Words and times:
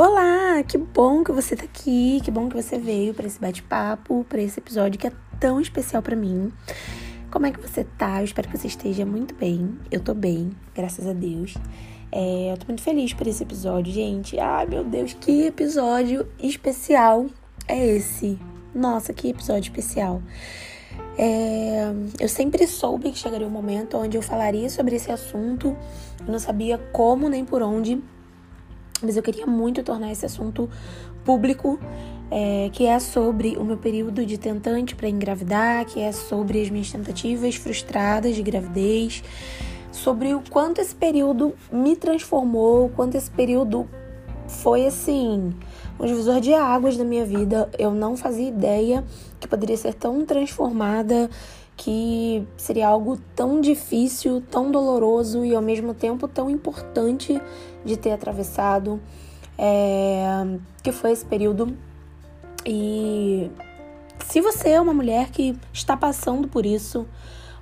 Olá, 0.00 0.62
que 0.62 0.78
bom 0.78 1.24
que 1.24 1.32
você 1.32 1.56
tá 1.56 1.64
aqui, 1.64 2.20
que 2.22 2.30
bom 2.30 2.48
que 2.48 2.54
você 2.54 2.78
veio 2.78 3.12
para 3.12 3.26
esse 3.26 3.40
bate-papo, 3.40 4.24
para 4.28 4.40
esse 4.40 4.60
episódio 4.60 4.96
que 4.96 5.08
é 5.08 5.12
tão 5.40 5.60
especial 5.60 6.00
para 6.00 6.14
mim. 6.14 6.52
Como 7.32 7.46
é 7.46 7.50
que 7.50 7.60
você 7.60 7.82
tá? 7.82 8.20
Eu 8.20 8.24
espero 8.24 8.48
que 8.48 8.56
você 8.56 8.68
esteja 8.68 9.04
muito 9.04 9.34
bem. 9.34 9.76
Eu 9.90 9.98
tô 9.98 10.14
bem, 10.14 10.52
graças 10.72 11.04
a 11.04 11.12
Deus. 11.12 11.56
É, 12.12 12.52
eu 12.52 12.56
tô 12.56 12.66
muito 12.66 12.80
feliz 12.80 13.12
por 13.12 13.26
esse 13.26 13.42
episódio, 13.42 13.92
gente. 13.92 14.38
Ai, 14.38 14.66
meu 14.66 14.84
Deus, 14.84 15.14
que 15.14 15.46
episódio 15.46 16.28
especial 16.38 17.26
é 17.66 17.84
esse? 17.84 18.38
Nossa, 18.72 19.12
que 19.12 19.30
episódio 19.30 19.68
especial. 19.68 20.22
É, 21.18 21.92
eu 22.20 22.28
sempre 22.28 22.68
soube 22.68 23.10
que 23.10 23.18
chegaria 23.18 23.48
um 23.48 23.50
momento 23.50 23.96
onde 23.96 24.16
eu 24.16 24.22
falaria 24.22 24.70
sobre 24.70 24.94
esse 24.94 25.10
assunto. 25.10 25.76
Eu 26.20 26.30
não 26.30 26.38
sabia 26.38 26.78
como 26.92 27.28
nem 27.28 27.44
por 27.44 27.62
onde, 27.62 28.00
mas 29.02 29.16
eu 29.16 29.22
queria 29.22 29.46
muito 29.46 29.82
tornar 29.82 30.10
esse 30.12 30.26
assunto 30.26 30.68
público, 31.24 31.78
é, 32.30 32.70
que 32.72 32.86
é 32.86 32.98
sobre 32.98 33.56
o 33.56 33.64
meu 33.64 33.76
período 33.76 34.24
de 34.24 34.38
tentante 34.38 34.94
para 34.94 35.08
engravidar, 35.08 35.84
que 35.86 36.00
é 36.00 36.12
sobre 36.12 36.60
as 36.60 36.70
minhas 36.70 36.90
tentativas 36.90 37.54
frustradas 37.56 38.34
de 38.34 38.42
gravidez, 38.42 39.22
sobre 39.90 40.34
o 40.34 40.42
quanto 40.50 40.80
esse 40.80 40.94
período 40.94 41.54
me 41.72 41.96
transformou, 41.96 42.86
o 42.86 42.88
quanto 42.88 43.16
esse 43.16 43.30
período 43.30 43.88
foi 44.46 44.86
assim 44.86 45.52
um 46.00 46.06
divisor 46.06 46.40
de 46.40 46.54
águas 46.54 46.96
na 46.96 47.04
minha 47.04 47.24
vida. 47.24 47.68
Eu 47.78 47.90
não 47.90 48.16
fazia 48.16 48.48
ideia 48.48 49.04
que 49.40 49.48
poderia 49.48 49.76
ser 49.76 49.94
tão 49.94 50.24
transformada, 50.24 51.28
que 51.76 52.46
seria 52.56 52.88
algo 52.88 53.18
tão 53.34 53.60
difícil, 53.60 54.42
tão 54.50 54.70
doloroso 54.70 55.44
e 55.44 55.54
ao 55.54 55.62
mesmo 55.62 55.94
tempo 55.94 56.26
tão 56.26 56.50
importante 56.50 57.40
de 57.88 57.96
ter 57.96 58.12
atravessado, 58.12 59.00
é, 59.56 60.28
que 60.82 60.92
foi 60.92 61.12
esse 61.12 61.24
período. 61.24 61.76
E 62.64 63.50
se 64.26 64.40
você 64.40 64.70
é 64.70 64.80
uma 64.80 64.92
mulher 64.92 65.30
que 65.30 65.58
está 65.72 65.96
passando 65.96 66.46
por 66.46 66.66
isso, 66.66 67.08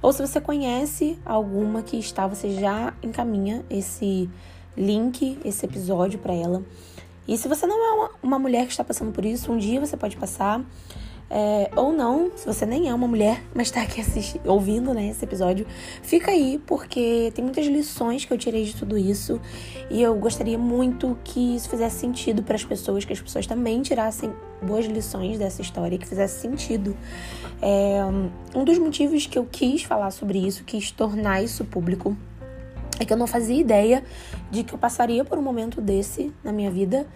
ou 0.03 0.12
se 0.12 0.27
você 0.27 0.41
conhece 0.41 1.19
alguma 1.25 1.83
que 1.83 1.97
está, 1.97 2.27
você 2.27 2.51
já 2.51 2.92
encaminha 3.03 3.64
esse 3.70 4.28
link, 4.77 5.39
esse 5.45 5.64
episódio 5.64 6.19
para 6.19 6.34
ela. 6.34 6.62
E 7.27 7.39
se 7.39 7.48
você 7.48 7.67
não 7.67 7.77
é 7.77 7.92
uma, 7.92 8.11
uma 8.23 8.39
mulher 8.39 8.67
que 8.67 8.73
está 8.73 8.84
passando 8.84 9.12
por 9.12 9.25
isso, 9.25 9.51
um 9.53 9.58
dia 9.58 9.81
você 9.81 9.97
pode 9.97 10.17
passar. 10.17 10.61
É, 11.29 11.71
ou 11.75 11.93
não, 11.93 12.31
se 12.37 12.47
você 12.47 12.65
nem 12.65 12.89
é 12.89 12.95
uma 12.95 13.09
mulher, 13.09 13.43
mas 13.53 13.67
está 13.67 13.83
aqui 13.83 14.01
assistindo, 14.01 14.47
ouvindo 14.47 14.95
né, 14.95 15.09
esse 15.09 15.25
episódio, 15.25 15.67
fica 16.01 16.31
aí, 16.31 16.61
porque 16.65 17.33
tem 17.35 17.45
muitas 17.45 17.67
lições 17.67 18.25
que 18.25 18.33
eu 18.33 18.39
tirei 18.39 18.65
de 18.65 18.77
tudo 18.77 18.97
isso 18.97 19.41
e 19.91 20.01
eu 20.01 20.15
gostaria 20.15 20.57
muito 20.57 21.19
que 21.25 21.57
isso 21.57 21.69
fizesse 21.69 21.99
sentido 21.99 22.45
para 22.45 22.55
as 22.55 22.65
pessoas, 22.65 23.05
que 23.05 23.13
as 23.13 23.21
pessoas 23.21 23.45
também 23.47 23.83
tirassem 23.83 24.33
boas 24.63 24.87
lições 24.87 25.37
dessa 25.39 25.61
história, 25.61 25.99
que 25.99 26.07
fizesse 26.07 26.41
sentido. 26.41 26.97
É, 27.61 28.01
um 28.55 28.65
dos 28.65 28.79
motivos 28.79 29.27
que 29.27 29.39
eu 29.39 29.45
quis 29.45 29.83
falar 29.83 30.13
sobre 30.13 30.39
isso, 30.39 30.63
quis 30.63 30.93
tornar 30.93 31.43
isso 31.43 31.65
público, 31.65 32.17
é 32.99 33.05
que 33.05 33.13
eu 33.13 33.17
não 33.17 33.27
fazia 33.27 33.61
ideia 33.61 34.03
de 34.51 34.63
que 34.63 34.73
eu 34.73 34.79
passaria 34.79 35.25
por 35.25 35.37
um 35.39 35.43
momento 35.43 35.81
desse 35.81 36.33
na 36.43 36.53
minha 36.53 36.71
vida 36.71 37.07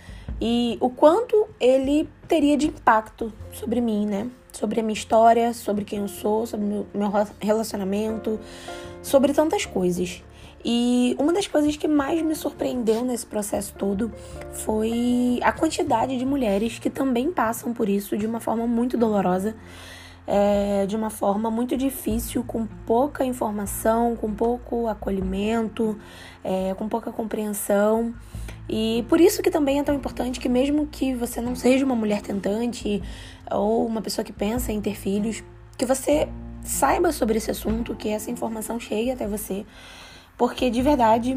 e 0.41 0.79
o 0.81 0.89
quanto 0.89 1.49
ele 1.61 2.09
teria 2.27 2.57
de 2.57 2.69
impacto 2.69 3.33
sobre 3.53 3.81
mim, 3.81 4.07
né? 4.07 4.29
Sobre 4.53 4.81
a 4.81 4.83
minha 4.83 4.95
história, 4.95 5.53
sobre 5.53 5.85
quem 5.85 6.01
eu 6.01 6.09
sou, 6.09 6.47
sobre 6.47 6.67
meu, 6.67 6.87
meu 6.95 7.11
relacionamento, 7.41 8.41
sobre 9.03 9.33
tantas 9.33 9.67
coisas. 9.67 10.23
E 10.65 11.17
uma 11.19 11.33
das 11.33 11.47
coisas 11.47 11.77
que 11.77 11.89
mais 11.89 12.21
me 12.23 12.35
surpreendeu 12.35 13.05
nesse 13.05 13.25
processo 13.25 13.75
todo 13.75 14.13
foi 14.53 15.41
a 15.43 15.53
quantidade 15.53 16.19
de 16.19 16.25
mulheres 16.25 16.79
que 16.79 16.91
também 16.91 17.33
passam 17.33 17.73
por 17.73 17.89
isso 17.89 18.17
de 18.17 18.27
uma 18.27 18.41
forma 18.41 18.67
muito 18.67 18.99
dolorosa 18.99 19.55
é, 20.27 20.87
de 20.87 20.95
uma 20.95 21.11
forma 21.11 21.51
muito 21.51 21.77
difícil, 21.77 22.45
com 22.45 22.65
pouca 22.87 23.25
informação, 23.25 24.15
com 24.15 24.33
pouco 24.33 24.87
acolhimento, 24.87 25.99
é, 26.45 26.73
com 26.75 26.89
pouca 26.89 27.11
compreensão. 27.11 28.15
E 28.73 29.05
por 29.09 29.21
isso 29.21 29.43
que 29.43 29.51
também 29.51 29.81
é 29.81 29.83
tão 29.83 29.93
importante 29.93 30.39
que 30.39 30.49
mesmo 30.49 30.87
que 30.87 31.13
você 31.13 31.41
não 31.41 31.57
seja 31.57 31.85
uma 31.85 31.97
mulher 31.97 32.23
tentante 32.23 33.03
ou 33.51 33.85
uma 33.85 34.01
pessoa 34.01 34.25
que 34.25 34.33
pensa 34.33 34.71
em 34.71 34.81
ter 34.81 34.95
filhos, 34.95 35.43
que 35.77 35.85
você 35.85 36.29
saiba 36.63 37.11
sobre 37.11 37.39
esse 37.39 37.51
assunto, 37.51 37.97
que 37.97 38.09
essa 38.09 38.31
informação 38.31 38.79
chegue 38.79 39.11
até 39.11 39.27
você, 39.27 39.67
porque 40.39 40.71
de 40.71 40.81
verdade, 40.83 41.37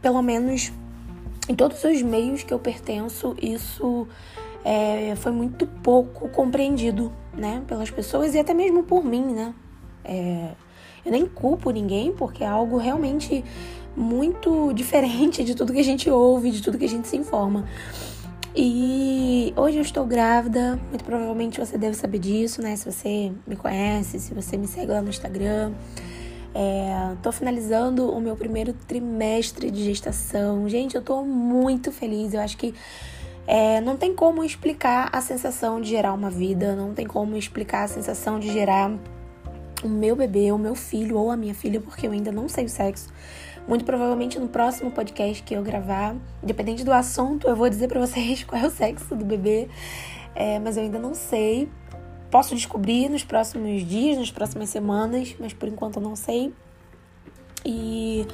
pelo 0.00 0.20
menos 0.22 0.72
em 1.48 1.54
todos 1.54 1.84
os 1.84 2.02
meios 2.02 2.42
que 2.42 2.52
eu 2.52 2.58
pertenço, 2.58 3.36
isso 3.40 4.08
é, 4.64 5.14
foi 5.14 5.30
muito 5.30 5.68
pouco 5.84 6.28
compreendido, 6.30 7.12
né, 7.32 7.62
pelas 7.68 7.92
pessoas 7.92 8.34
e 8.34 8.40
até 8.40 8.52
mesmo 8.52 8.82
por 8.82 9.04
mim, 9.04 9.26
né. 9.26 9.54
É, 10.04 10.50
eu 11.06 11.12
nem 11.12 11.26
culpo 11.26 11.70
ninguém 11.70 12.10
porque 12.10 12.42
é 12.42 12.48
algo 12.48 12.76
realmente 12.76 13.44
muito 13.96 14.72
diferente 14.72 15.44
de 15.44 15.54
tudo 15.54 15.72
que 15.72 15.80
a 15.80 15.84
gente 15.84 16.10
ouve, 16.10 16.50
de 16.50 16.62
tudo 16.62 16.78
que 16.78 16.84
a 16.84 16.88
gente 16.88 17.08
se 17.08 17.16
informa. 17.16 17.66
E 18.54 19.52
hoje 19.56 19.78
eu 19.78 19.82
estou 19.82 20.04
grávida, 20.04 20.78
muito 20.90 21.04
provavelmente 21.04 21.58
você 21.58 21.78
deve 21.78 21.96
saber 21.96 22.18
disso, 22.18 22.60
né? 22.60 22.76
Se 22.76 22.90
você 22.90 23.32
me 23.46 23.56
conhece, 23.56 24.20
se 24.20 24.34
você 24.34 24.56
me 24.56 24.66
segue 24.66 24.92
lá 24.92 25.00
no 25.00 25.08
Instagram. 25.08 25.72
É, 26.54 27.16
tô 27.22 27.32
finalizando 27.32 28.10
o 28.10 28.20
meu 28.20 28.36
primeiro 28.36 28.74
trimestre 28.74 29.70
de 29.70 29.84
gestação. 29.84 30.68
Gente, 30.68 30.94
eu 30.94 31.02
tô 31.02 31.24
muito 31.24 31.90
feliz. 31.90 32.34
Eu 32.34 32.40
acho 32.40 32.58
que 32.58 32.74
é, 33.46 33.80
não 33.80 33.96
tem 33.96 34.14
como 34.14 34.44
explicar 34.44 35.08
a 35.12 35.20
sensação 35.20 35.80
de 35.80 35.88
gerar 35.88 36.12
uma 36.12 36.30
vida, 36.30 36.76
não 36.76 36.92
tem 36.92 37.06
como 37.06 37.36
explicar 37.36 37.84
a 37.84 37.88
sensação 37.88 38.38
de 38.38 38.52
gerar 38.52 38.92
o 39.82 39.88
meu 39.88 40.14
bebê, 40.14 40.52
o 40.52 40.58
meu 40.58 40.74
filho 40.74 41.16
ou 41.16 41.30
a 41.30 41.36
minha 41.36 41.54
filha, 41.54 41.80
porque 41.80 42.06
eu 42.06 42.12
ainda 42.12 42.30
não 42.30 42.48
sei 42.48 42.66
o 42.66 42.68
sexo. 42.68 43.08
Muito 43.66 43.84
provavelmente 43.84 44.38
no 44.38 44.48
próximo 44.48 44.90
podcast 44.90 45.42
que 45.42 45.54
eu 45.54 45.62
gravar, 45.62 46.16
independente 46.42 46.84
do 46.84 46.92
assunto, 46.92 47.46
eu 47.46 47.54
vou 47.54 47.68
dizer 47.68 47.88
para 47.88 48.00
vocês 48.00 48.42
qual 48.44 48.60
é 48.60 48.66
o 48.66 48.70
sexo 48.70 49.14
do 49.14 49.24
bebê, 49.24 49.68
é, 50.34 50.58
mas 50.58 50.76
eu 50.76 50.82
ainda 50.82 50.98
não 50.98 51.14
sei. 51.14 51.68
Posso 52.30 52.54
descobrir 52.54 53.08
nos 53.08 53.22
próximos 53.24 53.86
dias, 53.86 54.16
nas 54.16 54.30
próximas 54.30 54.70
semanas, 54.70 55.36
mas 55.38 55.52
por 55.52 55.68
enquanto 55.68 55.96
eu 55.96 56.02
não 56.02 56.16
sei. 56.16 56.52
E 57.64 58.26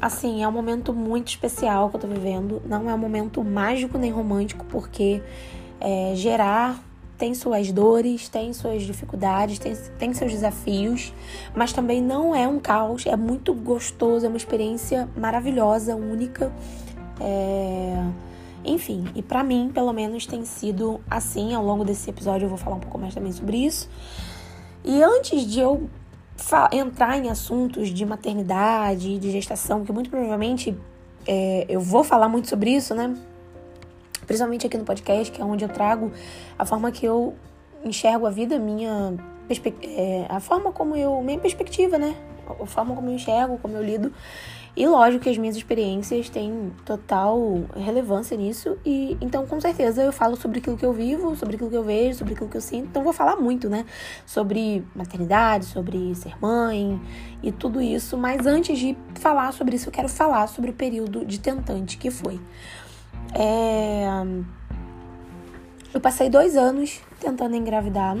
assim, 0.00 0.42
é 0.42 0.48
um 0.48 0.52
momento 0.52 0.94
muito 0.94 1.28
especial 1.28 1.90
que 1.90 1.96
eu 1.96 2.00
tô 2.00 2.06
vivendo. 2.06 2.62
Não 2.64 2.88
é 2.88 2.94
um 2.94 2.98
momento 2.98 3.42
mágico 3.44 3.98
nem 3.98 4.10
romântico, 4.10 4.64
porque 4.66 5.22
é, 5.80 6.12
gerar 6.14 6.82
tem 7.22 7.34
suas 7.34 7.70
dores, 7.70 8.28
tem 8.28 8.52
suas 8.52 8.82
dificuldades, 8.82 9.56
tem, 9.56 9.76
tem 9.96 10.12
seus 10.12 10.32
desafios, 10.32 11.14
mas 11.54 11.72
também 11.72 12.02
não 12.02 12.34
é 12.34 12.48
um 12.48 12.58
caos, 12.58 13.06
é 13.06 13.14
muito 13.14 13.54
gostoso, 13.54 14.26
é 14.26 14.28
uma 14.28 14.36
experiência 14.36 15.08
maravilhosa, 15.16 15.94
única. 15.94 16.52
É... 17.20 18.04
Enfim, 18.64 19.04
e 19.14 19.22
para 19.22 19.44
mim, 19.44 19.70
pelo 19.72 19.92
menos, 19.92 20.26
tem 20.26 20.44
sido 20.44 21.00
assim. 21.08 21.54
Ao 21.54 21.64
longo 21.64 21.84
desse 21.84 22.10
episódio, 22.10 22.46
eu 22.46 22.48
vou 22.48 22.58
falar 22.58 22.74
um 22.74 22.80
pouco 22.80 22.98
mais 22.98 23.14
também 23.14 23.30
sobre 23.30 23.56
isso. 23.56 23.88
E 24.84 25.00
antes 25.00 25.46
de 25.46 25.60
eu 25.60 25.88
entrar 26.72 27.24
em 27.24 27.30
assuntos 27.30 27.90
de 27.90 28.04
maternidade, 28.04 29.16
de 29.20 29.30
gestação, 29.30 29.84
que 29.84 29.92
muito 29.92 30.10
provavelmente 30.10 30.76
é, 31.24 31.66
eu 31.68 31.80
vou 31.80 32.02
falar 32.02 32.28
muito 32.28 32.48
sobre 32.48 32.74
isso, 32.74 32.96
né? 32.96 33.14
Principalmente 34.26 34.66
aqui 34.66 34.78
no 34.78 34.84
podcast, 34.84 35.32
que 35.32 35.40
é 35.40 35.44
onde 35.44 35.64
eu 35.64 35.68
trago 35.68 36.12
a 36.58 36.64
forma 36.64 36.90
que 36.90 37.04
eu 37.04 37.34
enxergo 37.84 38.26
a 38.26 38.30
vida, 38.30 38.58
minha 38.58 39.14
é, 39.82 40.26
a 40.28 40.40
forma 40.40 40.72
como 40.72 40.96
eu, 40.96 41.20
minha 41.22 41.38
perspectiva, 41.38 41.98
né? 41.98 42.16
A 42.48 42.66
forma 42.66 42.94
como 42.94 43.08
eu 43.08 43.14
enxergo, 43.14 43.58
como 43.58 43.76
eu 43.76 43.82
lido. 43.82 44.12
E 44.74 44.86
lógico 44.86 45.24
que 45.24 45.28
as 45.28 45.36
minhas 45.36 45.54
experiências 45.54 46.30
têm 46.30 46.72
total 46.86 47.38
relevância 47.76 48.34
nisso. 48.36 48.78
E 48.86 49.18
então, 49.20 49.46
com 49.46 49.60
certeza, 49.60 50.02
eu 50.02 50.10
falo 50.12 50.34
sobre 50.34 50.60
aquilo 50.60 50.78
que 50.78 50.86
eu 50.86 50.94
vivo, 50.94 51.36
sobre 51.36 51.56
aquilo 51.56 51.68
que 51.68 51.76
eu 51.76 51.82
vejo, 51.82 52.18
sobre 52.18 52.32
aquilo 52.32 52.48
que 52.48 52.56
eu 52.56 52.60
sinto. 52.60 52.88
Então, 52.88 53.02
vou 53.02 53.12
falar 53.12 53.36
muito, 53.36 53.68
né? 53.68 53.84
Sobre 54.24 54.82
maternidade, 54.94 55.66
sobre 55.66 56.14
ser 56.14 56.40
mãe 56.40 56.98
e 57.42 57.52
tudo 57.52 57.82
isso. 57.82 58.16
Mas 58.16 58.46
antes 58.46 58.78
de 58.78 58.96
falar 59.16 59.52
sobre 59.52 59.76
isso, 59.76 59.88
eu 59.88 59.92
quero 59.92 60.08
falar 60.08 60.46
sobre 60.46 60.70
o 60.70 60.74
período 60.74 61.22
de 61.22 61.38
tentante 61.38 61.98
que 61.98 62.10
foi. 62.10 62.40
É... 63.34 64.06
Eu 65.94 66.00
passei 66.00 66.30
dois 66.30 66.56
anos 66.56 67.00
tentando 67.20 67.54
engravidar. 67.54 68.16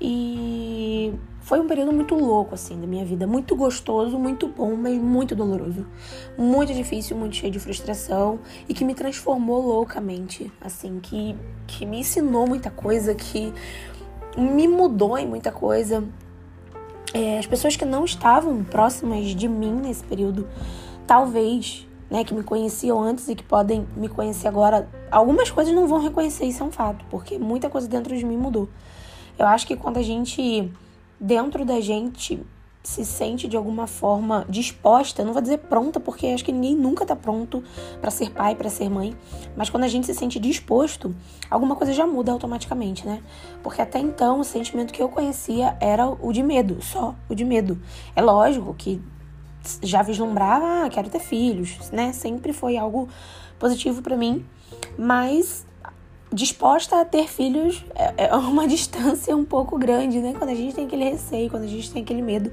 E 0.00 1.12
foi 1.40 1.60
um 1.60 1.66
período 1.66 1.92
muito 1.92 2.14
louco, 2.14 2.54
assim, 2.54 2.80
da 2.80 2.86
minha 2.86 3.04
vida. 3.04 3.26
Muito 3.26 3.54
gostoso, 3.54 4.18
muito 4.18 4.48
bom, 4.48 4.74
mas 4.74 4.96
muito 4.98 5.34
doloroso. 5.34 5.86
Muito 6.38 6.72
difícil, 6.72 7.16
muito 7.16 7.36
cheio 7.36 7.52
de 7.52 7.58
frustração 7.58 8.38
e 8.68 8.74
que 8.74 8.84
me 8.84 8.94
transformou 8.94 9.60
loucamente. 9.60 10.50
Assim, 10.60 11.00
que, 11.00 11.36
que 11.66 11.84
me 11.84 12.00
ensinou 12.00 12.46
muita 12.46 12.70
coisa, 12.70 13.14
que 13.14 13.52
me 14.36 14.66
mudou 14.66 15.18
em 15.18 15.26
muita 15.26 15.52
coisa. 15.52 16.04
É, 17.12 17.38
as 17.38 17.46
pessoas 17.46 17.76
que 17.76 17.84
não 17.84 18.04
estavam 18.04 18.62
próximas 18.64 19.26
de 19.26 19.48
mim 19.48 19.72
nesse 19.72 20.04
período, 20.04 20.48
talvez 21.06 21.86
né, 22.10 22.24
que 22.24 22.34
me 22.34 22.42
conheciam 22.42 23.00
antes 23.00 23.28
e 23.28 23.34
que 23.34 23.44
podem 23.44 23.86
me 23.96 24.08
conhecer 24.08 24.48
agora, 24.48 24.88
algumas 25.10 25.50
coisas 25.50 25.72
não 25.72 25.86
vão 25.86 26.00
reconhecer, 26.00 26.44
isso 26.46 26.62
é 26.62 26.66
um 26.66 26.72
fato, 26.72 27.04
porque 27.08 27.38
muita 27.38 27.70
coisa 27.70 27.86
dentro 27.86 28.16
de 28.16 28.24
mim 28.24 28.36
mudou. 28.36 28.68
Eu 29.38 29.46
acho 29.46 29.66
que 29.66 29.76
quando 29.76 29.98
a 29.98 30.02
gente, 30.02 30.70
dentro 31.18 31.64
da 31.64 31.80
gente, 31.80 32.44
se 32.82 33.04
sente 33.04 33.46
de 33.46 33.56
alguma 33.56 33.86
forma 33.86 34.44
disposta, 34.48 35.22
não 35.24 35.32
vou 35.32 35.42
dizer 35.42 35.58
pronta, 35.58 36.00
porque 36.00 36.26
acho 36.28 36.44
que 36.44 36.52
ninguém 36.52 36.74
nunca 36.74 37.04
tá 37.04 37.14
pronto 37.14 37.62
para 38.00 38.10
ser 38.10 38.30
pai, 38.30 38.54
para 38.54 38.70
ser 38.70 38.88
mãe, 38.88 39.14
mas 39.56 39.68
quando 39.68 39.84
a 39.84 39.88
gente 39.88 40.06
se 40.06 40.14
sente 40.14 40.38
disposto, 40.38 41.14
alguma 41.50 41.76
coisa 41.76 41.92
já 41.92 42.06
muda 42.06 42.32
automaticamente, 42.32 43.06
né? 43.06 43.22
Porque 43.62 43.82
até 43.82 43.98
então 43.98 44.40
o 44.40 44.44
sentimento 44.44 44.92
que 44.92 45.02
eu 45.02 45.08
conhecia 45.08 45.76
era 45.78 46.08
o 46.08 46.32
de 46.32 46.42
medo, 46.42 46.82
só 46.82 47.14
o 47.28 47.34
de 47.34 47.44
medo. 47.44 47.80
É 48.16 48.22
lógico 48.22 48.74
que 48.74 49.00
já 49.82 50.02
vislumbrava, 50.02 50.84
ah, 50.84 50.88
quero 50.90 51.08
ter 51.08 51.20
filhos, 51.20 51.90
né? 51.90 52.12
Sempre 52.12 52.52
foi 52.52 52.76
algo 52.76 53.08
positivo 53.58 54.02
para 54.02 54.16
mim, 54.16 54.44
mas 54.98 55.66
disposta 56.32 57.00
a 57.00 57.04
ter 57.04 57.28
filhos 57.28 57.84
é, 57.94 58.26
é 58.26 58.34
uma 58.36 58.66
distância 58.66 59.36
um 59.36 59.44
pouco 59.44 59.78
grande, 59.78 60.18
né? 60.18 60.34
Quando 60.36 60.50
a 60.50 60.54
gente 60.54 60.74
tem 60.74 60.86
aquele 60.86 61.04
receio, 61.04 61.50
quando 61.50 61.64
a 61.64 61.68
gente 61.68 61.90
tem 61.92 62.02
aquele 62.02 62.22
medo. 62.22 62.52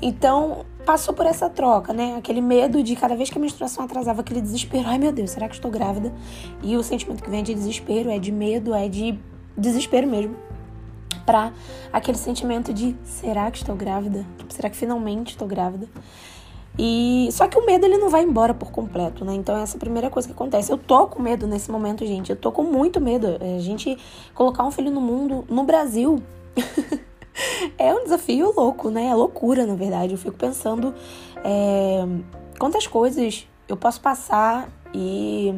Então, 0.00 0.64
passou 0.84 1.12
por 1.12 1.26
essa 1.26 1.48
troca, 1.50 1.92
né? 1.92 2.16
Aquele 2.16 2.40
medo 2.40 2.82
de 2.82 2.96
cada 2.96 3.14
vez 3.14 3.30
que 3.30 3.38
a 3.38 3.40
menstruação 3.40 3.84
atrasava, 3.84 4.22
aquele 4.22 4.40
desespero. 4.40 4.88
Ai, 4.88 4.98
meu 4.98 5.12
Deus, 5.12 5.30
será 5.30 5.48
que 5.48 5.54
estou 5.54 5.70
grávida? 5.70 6.12
E 6.62 6.76
o 6.76 6.82
sentimento 6.82 7.22
que 7.22 7.30
vem 7.30 7.42
de 7.42 7.54
desespero, 7.54 8.10
é 8.10 8.18
de 8.18 8.32
medo, 8.32 8.74
é 8.74 8.88
de 8.88 9.18
desespero 9.56 10.06
mesmo. 10.06 10.36
Pra 11.26 11.52
aquele 11.92 12.16
sentimento 12.16 12.72
de 12.72 12.96
será 13.04 13.50
que 13.50 13.58
estou 13.58 13.76
grávida? 13.76 14.26
Será 14.48 14.70
que 14.70 14.76
finalmente 14.76 15.30
estou 15.30 15.46
grávida? 15.46 15.86
E 16.82 17.28
só 17.30 17.46
que 17.46 17.58
o 17.58 17.66
medo 17.66 17.84
ele 17.84 17.98
não 17.98 18.08
vai 18.08 18.22
embora 18.22 18.54
por 18.54 18.72
completo, 18.72 19.22
né? 19.22 19.34
Então 19.34 19.54
essa 19.54 19.76
é 19.76 19.76
a 19.76 19.80
primeira 19.80 20.08
coisa 20.08 20.26
que 20.26 20.32
acontece. 20.32 20.72
Eu 20.72 20.78
tô 20.78 21.06
com 21.08 21.20
medo 21.20 21.46
nesse 21.46 21.70
momento, 21.70 22.06
gente. 22.06 22.30
Eu 22.30 22.36
tô 22.36 22.50
com 22.50 22.62
muito 22.62 22.98
medo. 22.98 23.36
É, 23.38 23.56
a 23.56 23.58
gente 23.58 23.98
colocar 24.34 24.64
um 24.64 24.70
filho 24.70 24.90
no 24.90 25.00
mundo 25.00 25.44
no 25.50 25.62
Brasil 25.64 26.22
é 27.76 27.94
um 27.94 28.02
desafio 28.04 28.54
louco, 28.56 28.88
né? 28.88 29.08
É 29.08 29.14
loucura, 29.14 29.66
na 29.66 29.74
verdade. 29.74 30.14
Eu 30.14 30.18
fico 30.18 30.38
pensando 30.38 30.94
é, 31.44 32.02
quantas 32.58 32.86
coisas 32.86 33.46
eu 33.68 33.76
posso 33.76 34.00
passar 34.00 34.70
e 34.94 35.54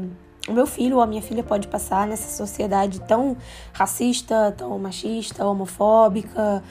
o 0.48 0.52
meu 0.52 0.66
filho 0.66 0.96
ou 0.96 1.02
a 1.02 1.06
minha 1.06 1.22
filha 1.22 1.44
pode 1.44 1.68
passar 1.68 2.04
nessa 2.04 2.36
sociedade 2.36 3.00
tão 3.02 3.36
racista, 3.72 4.52
tão 4.58 4.76
machista, 4.76 5.46
homofóbica, 5.46 6.64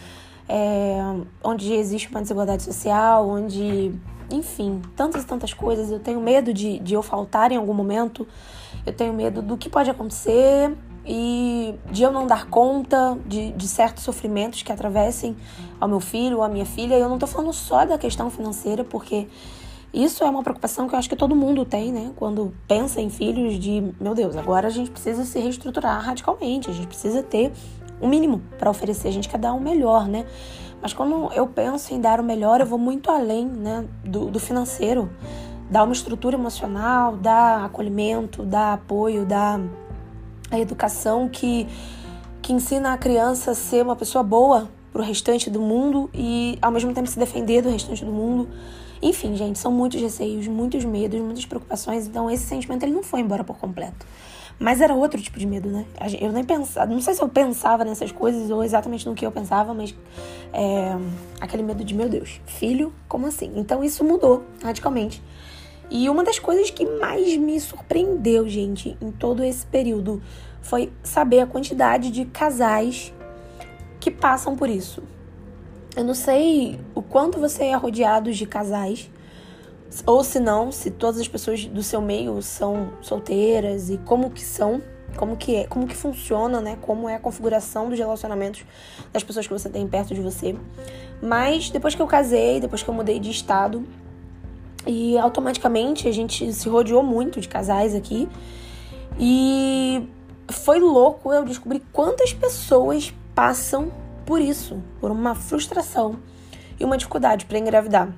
é, 0.50 0.98
onde 1.42 1.72
existe 1.72 2.10
uma 2.10 2.22
desigualdade 2.22 2.64
social, 2.64 3.30
onde 3.30 3.98
enfim, 4.32 4.82
tantas 4.96 5.24
e 5.24 5.26
tantas 5.28 5.54
coisas. 5.54 5.92
Eu 5.92 6.00
tenho 6.00 6.20
medo 6.22 6.54
de, 6.54 6.80
de 6.80 6.94
eu 6.94 7.02
faltar 7.02 7.52
em 7.52 7.58
algum 7.58 7.74
momento, 7.74 8.28
eu 8.86 8.94
tenho 8.94 9.14
medo 9.14 9.42
do 9.42 9.58
que 9.58 9.70
pode 9.70 9.90
acontecer 9.90 10.76
e 11.06 11.74
de 11.92 12.04
eu 12.04 12.12
não 12.12 12.28
dar 12.28 12.48
conta 12.48 13.18
de, 13.26 13.52
de 13.54 13.68
certos 13.68 14.04
sofrimentos 14.04 14.62
que 14.62 14.72
atravessem 14.72 15.36
ao 15.80 15.90
meu 15.90 16.00
filho 16.00 16.38
ou 16.38 16.44
à 16.44 16.50
minha 16.50 16.66
filha. 16.66 16.96
Eu 16.96 17.10
não 17.10 17.18
tô 17.18 17.28
falando 17.28 17.54
só 17.54 17.86
da 17.86 17.98
questão 17.98 18.30
financeira, 18.30 18.84
porque 18.84 19.28
isso 19.94 20.24
é 20.24 20.30
uma 20.30 20.42
preocupação 20.42 20.88
que 20.88 20.96
eu 20.96 21.00
acho 21.00 21.10
que 21.10 21.16
todo 21.16 21.36
mundo 21.36 21.66
tem, 21.66 21.92
né? 21.92 22.12
Quando 22.16 22.54
pensa 22.68 23.02
em 23.02 23.10
filhos, 23.10 23.60
de 23.60 23.84
meu 24.00 24.16
Deus, 24.16 24.38
agora 24.38 24.68
a 24.68 24.72
gente 24.72 24.90
precisa 24.90 25.26
se 25.26 25.40
reestruturar 25.40 26.02
radicalmente, 26.02 26.70
a 26.70 26.74
gente 26.74 26.88
precisa 26.88 27.22
ter 27.22 27.52
um 28.02 28.08
mínimo 28.08 28.42
para 28.58 28.70
oferecer, 28.70 29.10
a 29.10 29.12
gente 29.12 29.28
quer 29.28 29.38
dar 29.38 29.54
o 29.54 29.58
um 29.58 29.60
melhor, 29.60 30.08
né? 30.08 30.26
Mas 30.82 30.94
quando 30.94 31.32
eu 31.34 31.46
penso 31.48 31.94
em 31.94 32.02
dar 32.02 32.20
o 32.20 32.24
melhor, 32.24 32.60
eu 32.60 32.66
vou 32.66 32.80
muito 32.80 33.12
além 33.12 33.46
né, 33.46 33.86
do, 34.04 34.26
do 34.26 34.40
financeiro. 34.40 35.10
Dar 35.70 35.84
uma 35.84 35.94
estrutura 35.94 36.36
emocional, 36.36 37.16
dar 37.16 37.66
acolhimento, 37.66 38.44
dar 38.44 38.74
apoio, 38.74 39.26
dar 39.26 39.60
a 40.50 40.60
educação 40.60 41.30
que, 41.30 41.68
que 42.42 42.52
ensina 42.52 42.94
a 42.94 42.98
criança 42.98 43.52
a 43.52 43.56
ser 43.56 43.84
uma 43.84 43.96
pessoa 43.96 44.24
boa 44.24 44.70
para 44.92 45.02
o 45.02 45.06
restante 45.06 45.50
do 45.50 45.62
mundo 45.62 46.10
e 46.14 46.58
ao 46.62 46.72
mesmo 46.72 46.94
tempo 46.94 47.08
se 47.08 47.18
defender 47.18 47.62
do 47.62 47.70
restante 47.70 48.04
do 48.04 48.12
mundo. 48.12 48.50
Enfim, 49.02 49.36
gente, 49.36 49.58
são 49.58 49.72
muitos 49.72 50.02
receios, 50.02 50.48
muitos 50.48 50.84
medos, 50.84 51.20
muitas 51.22 51.46
preocupações, 51.46 52.06
então 52.06 52.30
esse 52.30 52.44
sentimento 52.46 52.84
ele 52.84 52.92
não 52.92 53.02
foi 53.02 53.22
embora 53.22 53.44
por 53.44 53.58
completo. 53.58 54.06
Mas 54.62 54.80
era 54.80 54.94
outro 54.94 55.20
tipo 55.20 55.40
de 55.40 55.48
medo, 55.48 55.68
né? 55.68 55.88
Eu 56.20 56.32
nem 56.32 56.44
pensava, 56.44 56.86
não 56.86 57.02
sei 57.02 57.16
se 57.16 57.22
eu 57.24 57.28
pensava 57.28 57.84
nessas 57.84 58.12
coisas 58.12 58.52
ou 58.52 58.64
exatamente 58.64 59.08
no 59.08 59.16
que 59.16 59.26
eu 59.26 59.32
pensava, 59.32 59.74
mas 59.74 59.96
é, 60.54 60.96
aquele 61.40 61.64
medo 61.64 61.84
de, 61.84 61.96
meu 61.96 62.08
Deus, 62.08 62.40
filho, 62.46 62.94
como 63.08 63.26
assim? 63.26 63.52
Então 63.56 63.84
isso 63.84 64.04
mudou 64.04 64.46
radicalmente. 64.64 65.20
E 65.90 66.08
uma 66.08 66.24
das 66.24 66.38
coisas 66.38 66.70
que 66.70 66.86
mais 66.86 67.36
me 67.38 67.60
surpreendeu, 67.60 68.48
gente, 68.48 68.96
em 69.02 69.12
todo 69.12 69.44
esse 69.44 69.66
período 69.66 70.22
foi 70.62 70.94
saber 71.02 71.40
a 71.40 71.48
quantidade 71.48 72.12
de 72.12 72.26
casais 72.26 73.12
que 74.00 74.12
passam 74.12 74.56
por 74.56 74.70
isso. 74.70 75.02
Eu 75.96 76.04
não 76.04 76.14
sei 76.14 76.80
o 76.94 77.02
quanto 77.02 77.40
você 77.40 77.64
é 77.64 77.76
rodeado 77.76 78.32
de 78.32 78.46
casais 78.46 79.10
ou 80.06 80.24
se 80.24 80.40
não, 80.40 80.72
se 80.72 80.90
todas 80.92 81.20
as 81.20 81.28
pessoas 81.28 81.66
do 81.66 81.84
seu 81.84 82.02
meio 82.02 82.42
são 82.42 82.92
solteiras 83.02 83.90
e 83.90 83.98
como 83.98 84.30
que 84.30 84.42
são, 84.42 84.82
como 85.18 85.36
que 85.36 85.56
é, 85.56 85.64
como 85.66 85.86
que 85.88 85.96
funciona, 85.96 86.62
né? 86.62 86.78
Como 86.82 87.10
é 87.10 87.16
a 87.16 87.20
configuração 87.20 87.90
dos 87.90 88.00
relacionamentos 88.00 88.64
das 89.12 89.24
pessoas 89.24 89.46
que 89.46 89.54
você 89.54 89.70
tem 89.70 89.88
perto 89.88 90.14
de 90.14 90.22
você. 90.22 90.56
Mas 91.22 91.70
depois 91.70 91.94
que 91.94 92.02
eu 92.02 92.08
casei, 92.08 92.60
depois 92.60 92.82
que 92.82 92.90
eu 92.90 92.94
mudei 92.94 93.20
de 93.20 93.30
estado, 93.30 93.86
e 94.86 95.18
automaticamente 95.18 96.08
a 96.08 96.12
gente 96.12 96.52
se 96.54 96.70
rodeou 96.70 97.04
muito 97.04 97.40
de 97.40 97.48
casais 97.48 97.94
aqui. 97.94 98.28
E 99.20 100.08
foi 100.50 100.80
louco 100.80 101.32
eu 101.34 101.44
descobrir 101.46 101.82
quantas 101.92 102.34
pessoas 102.34 103.14
passam 103.36 103.92
por 104.26 104.42
isso, 104.42 104.82
por 105.00 105.12
uma 105.12 105.36
frustração 105.36 106.18
e 106.80 106.86
uma 106.86 106.98
dificuldade 106.98 107.46
para 107.46 107.60
engravidar. 107.60 108.14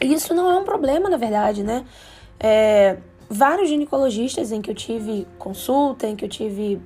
E 0.00 0.12
isso 0.12 0.34
não 0.34 0.50
é 0.50 0.56
um 0.56 0.64
problema, 0.64 1.08
na 1.08 1.16
verdade, 1.16 1.62
né? 1.62 1.84
É, 2.38 2.98
vários 3.28 3.68
ginecologistas 3.68 4.52
em 4.52 4.60
que 4.60 4.70
eu 4.70 4.74
tive 4.74 5.26
consulta, 5.38 6.06
em 6.06 6.16
que 6.16 6.24
eu 6.24 6.28
tive 6.28 6.80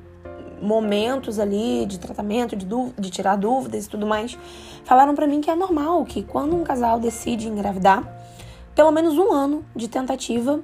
momentos 0.61 1.39
ali 1.39 1.87
de 1.87 1.99
tratamento, 1.99 2.57
de, 2.57 2.67
de 2.99 3.11
tirar 3.11 3.37
dúvidas 3.37 3.87
e 3.87 3.89
tudo 3.89 4.07
mais, 4.07 4.37
falaram 4.85 5.15
para 5.15 5.27
mim 5.27 5.41
que 5.41 5.51
é 5.51 5.55
normal, 5.55 6.05
que 6.05 6.23
quando 6.23 6.57
um 6.57 6.65
casal 6.65 6.99
decide 6.99 7.49
engravidar, 7.49 8.03
pelo 8.75 8.91
menos 8.91 9.17
um 9.17 9.33
ano 9.33 9.65
de 9.75 9.89
tentativa 9.89 10.61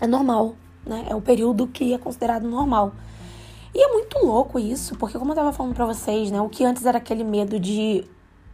é 0.00 0.06
normal, 0.06 0.56
né? 0.86 1.06
É 1.08 1.14
o 1.14 1.20
período 1.20 1.66
que 1.66 1.94
é 1.94 1.98
considerado 1.98 2.48
normal. 2.48 2.92
E 3.74 3.82
é 3.82 3.88
muito 3.88 4.18
louco 4.18 4.58
isso, 4.58 4.96
porque 4.96 5.18
como 5.18 5.32
eu 5.32 5.36
tava 5.36 5.52
falando 5.52 5.74
para 5.74 5.86
vocês, 5.86 6.30
né, 6.30 6.40
o 6.40 6.48
que 6.48 6.64
antes 6.64 6.84
era 6.84 6.98
aquele 6.98 7.24
medo 7.24 7.58
de 7.58 8.04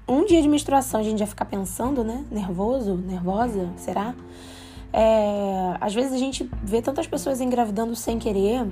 um 0.08 0.24
dia 0.24 0.40
de 0.40 0.48
menstruação 0.48 1.00
a 1.00 1.02
gente 1.02 1.18
já 1.18 1.26
ficar 1.26 1.44
pensando, 1.44 2.02
né? 2.02 2.24
Nervoso, 2.30 2.94
nervosa, 2.94 3.68
será? 3.76 4.14
É, 4.92 5.76
às 5.80 5.94
vezes 5.94 6.12
a 6.12 6.18
gente 6.18 6.48
vê 6.62 6.80
tantas 6.80 7.06
pessoas 7.06 7.40
engravidando 7.40 7.94
sem 7.94 8.18
querer, 8.18 8.66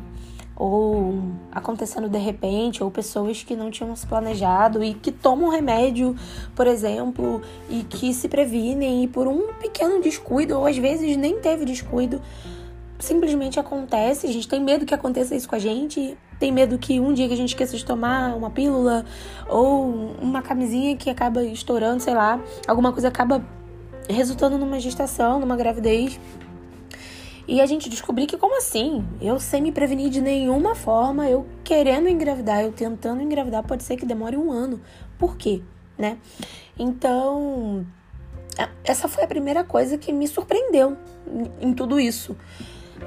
ou 0.57 1.23
acontecendo 1.53 2.09
de 2.09 2.19
repente, 2.19 2.83
ou 2.83 2.91
pessoas 2.91 3.43
que 3.43 3.55
não 3.55 3.71
tinham 3.71 3.95
se 3.95 4.07
planejado 4.07 4.83
e 4.83 4.95
que 4.95 5.13
tomam 5.13 5.51
remédio, 5.51 6.17
por 6.55 6.67
exemplo, 6.67 7.43
e 7.69 7.83
que 7.83 8.15
se 8.15 8.29
previnem 8.29 9.05
e 9.05 9.09
por 9.09 9.29
um 9.29 9.53
pequeno 9.55 10.01
descuido, 10.01 10.57
ou 10.57 10.67
às 10.67 10.79
vezes 10.79 11.17
nem 11.19 11.39
teve 11.41 11.67
descuido, 11.67 12.23
simplesmente 12.99 13.61
acontece. 13.61 14.27
A 14.27 14.33
gente 14.33 14.49
tem 14.49 14.61
medo 14.61 14.87
que 14.87 14.95
aconteça 14.95 15.35
isso 15.35 15.47
com 15.47 15.55
a 15.55 15.59
gente, 15.59 16.17
tem 16.39 16.53
medo 16.53 16.79
que 16.79 17.01
um 17.01 17.13
dia 17.13 17.27
que 17.27 17.35
a 17.35 17.37
gente 17.37 17.51
esqueça 17.51 17.77
de 17.77 17.85
tomar 17.85 18.35
uma 18.37 18.51
pílula 18.51 19.05
ou 19.49 20.15
uma 20.21 20.43
camisinha 20.43 20.97
que 20.97 21.09
acaba 21.09 21.43
estourando, 21.45 22.03
sei 22.03 22.15
lá, 22.15 22.41
alguma 22.67 22.93
coisa 22.93 23.09
acaba 23.09 23.45
resultando 24.09 24.59
numa 24.59 24.79
gestação, 24.79 25.41
numa 25.41 25.57
gravidez. 25.57 26.19
E 27.49 27.61
a 27.61 27.67
gente 27.67 27.89
descobrir 27.89 28.27
que 28.27 28.37
como 28.37 28.59
assim? 28.59 29.05
Eu 29.21 29.39
sem 29.39 29.63
me 29.63 29.71
prevenir 29.71 30.11
de 30.11 30.21
nenhuma 30.21 30.75
forma, 30.75 31.29
eu 31.29 31.47
querendo 31.63 32.09
engravidar, 32.09 32.63
eu 32.63 32.73
tentando 32.73 33.23
engravidar, 33.23 33.63
pode 33.63 33.85
ser 33.85 33.97
que 33.97 34.05
demore 34.05 34.37
um 34.37 34.51
ano. 34.51 34.81
Por 35.17 35.37
quê? 35.37 35.63
Né? 35.97 36.19
Então, 36.77 37.87
essa 38.85 39.07
foi 39.07 39.25
a 39.25 39.27
primeira 39.29 39.63
coisa 39.63 39.97
que 39.97 40.13
me 40.13 40.27
surpreendeu 40.27 40.97
em 41.61 41.73
tudo 41.73 42.01
isso. 42.01 42.37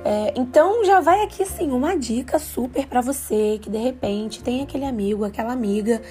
É, 0.04 0.34
então 0.36 0.86
já 0.86 1.00
vai 1.02 1.24
aqui 1.24 1.44
assim 1.44 1.72
uma 1.72 1.98
dica 1.98 2.40
super 2.40 2.88
para 2.88 3.02
você 3.02 3.60
que 3.62 3.70
de 3.70 3.78
repente 3.78 4.42
tem 4.42 4.62
aquele 4.62 4.86
amigo, 4.86 5.26
aquela 5.26 5.52
amiga 5.52 6.02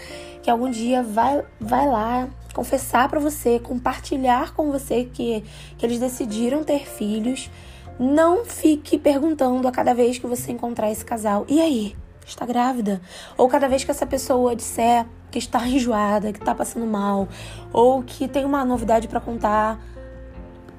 que 0.42 0.50
algum 0.50 0.70
dia 0.70 1.02
vai, 1.02 1.42
vai 1.60 1.86
lá 1.86 2.28
confessar 2.54 3.08
para 3.08 3.20
você, 3.20 3.58
compartilhar 3.58 4.52
com 4.54 4.72
você 4.72 5.04
que, 5.04 5.44
que 5.76 5.86
eles 5.86 5.98
decidiram 5.98 6.64
ter 6.64 6.86
filhos. 6.86 7.50
Não 7.98 8.44
fique 8.44 8.98
perguntando 8.98 9.66
a 9.66 9.72
cada 9.72 9.94
vez 9.94 10.18
que 10.18 10.26
você 10.26 10.52
encontrar 10.52 10.90
esse 10.90 11.04
casal: 11.04 11.44
e 11.48 11.60
aí? 11.60 11.96
Está 12.26 12.44
grávida? 12.44 13.00
Ou 13.38 13.48
cada 13.48 13.68
vez 13.68 13.84
que 13.84 13.90
essa 13.90 14.06
pessoa 14.06 14.54
disser 14.54 15.06
que 15.30 15.38
está 15.38 15.64
enjoada, 15.68 16.32
que 16.32 16.38
está 16.38 16.54
passando 16.54 16.86
mal, 16.86 17.28
ou 17.72 18.02
que 18.02 18.28
tem 18.28 18.44
uma 18.44 18.64
novidade 18.64 19.08
para 19.08 19.20
contar, 19.20 19.80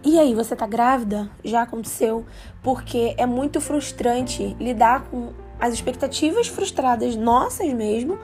E 0.01 0.17
aí, 0.17 0.33
você 0.33 0.55
tá 0.55 0.65
grávida? 0.65 1.29
Já 1.43 1.63
aconteceu? 1.63 2.25
Porque 2.63 3.13
é 3.17 3.25
muito 3.25 3.59
frustrante 3.59 4.55
lidar 4.57 5.03
com 5.11 5.33
as 5.59 5.73
expectativas 5.73 6.47
frustradas 6.47 7.17
nossas 7.17 7.73
mesmo 7.73 8.17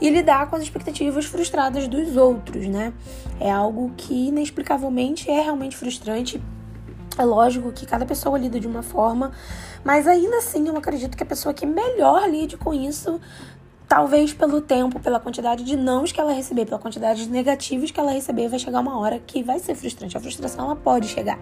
e 0.00 0.08
lidar 0.08 0.48
com 0.48 0.54
as 0.54 0.62
expectativas 0.62 1.24
frustradas 1.24 1.88
dos 1.88 2.16
outros, 2.16 2.68
né? 2.68 2.92
É 3.40 3.50
algo 3.50 3.90
que 3.96 4.28
inexplicavelmente 4.28 5.28
é 5.28 5.40
realmente 5.40 5.76
frustrante. 5.76 6.40
É 7.18 7.24
lógico 7.24 7.72
que 7.72 7.86
cada 7.86 8.06
pessoa 8.06 8.38
lida 8.38 8.60
de 8.60 8.68
uma 8.68 8.82
forma, 8.82 9.32
mas 9.82 10.06
ainda 10.06 10.36
assim 10.36 10.68
eu 10.68 10.76
acredito 10.76 11.16
que 11.16 11.22
a 11.22 11.26
pessoa 11.26 11.52
que 11.52 11.66
melhor 11.66 12.28
lide 12.30 12.56
com 12.56 12.72
isso 12.72 13.20
talvez 13.88 14.32
pelo 14.32 14.60
tempo, 14.60 14.98
pela 14.98 15.20
quantidade 15.20 15.62
de 15.62 15.76
nãos 15.76 16.10
que 16.10 16.20
ela 16.20 16.32
receber, 16.32 16.64
pela 16.64 16.78
quantidade 16.78 17.24
de 17.24 17.30
negativos 17.30 17.90
que 17.90 18.00
ela 18.00 18.10
receber, 18.10 18.48
vai 18.48 18.58
chegar 18.58 18.80
uma 18.80 18.98
hora 18.98 19.18
que 19.18 19.42
vai 19.42 19.58
ser 19.60 19.74
frustrante. 19.74 20.16
A 20.16 20.20
frustração 20.20 20.64
ela 20.64 20.76
pode 20.76 21.06
chegar. 21.06 21.38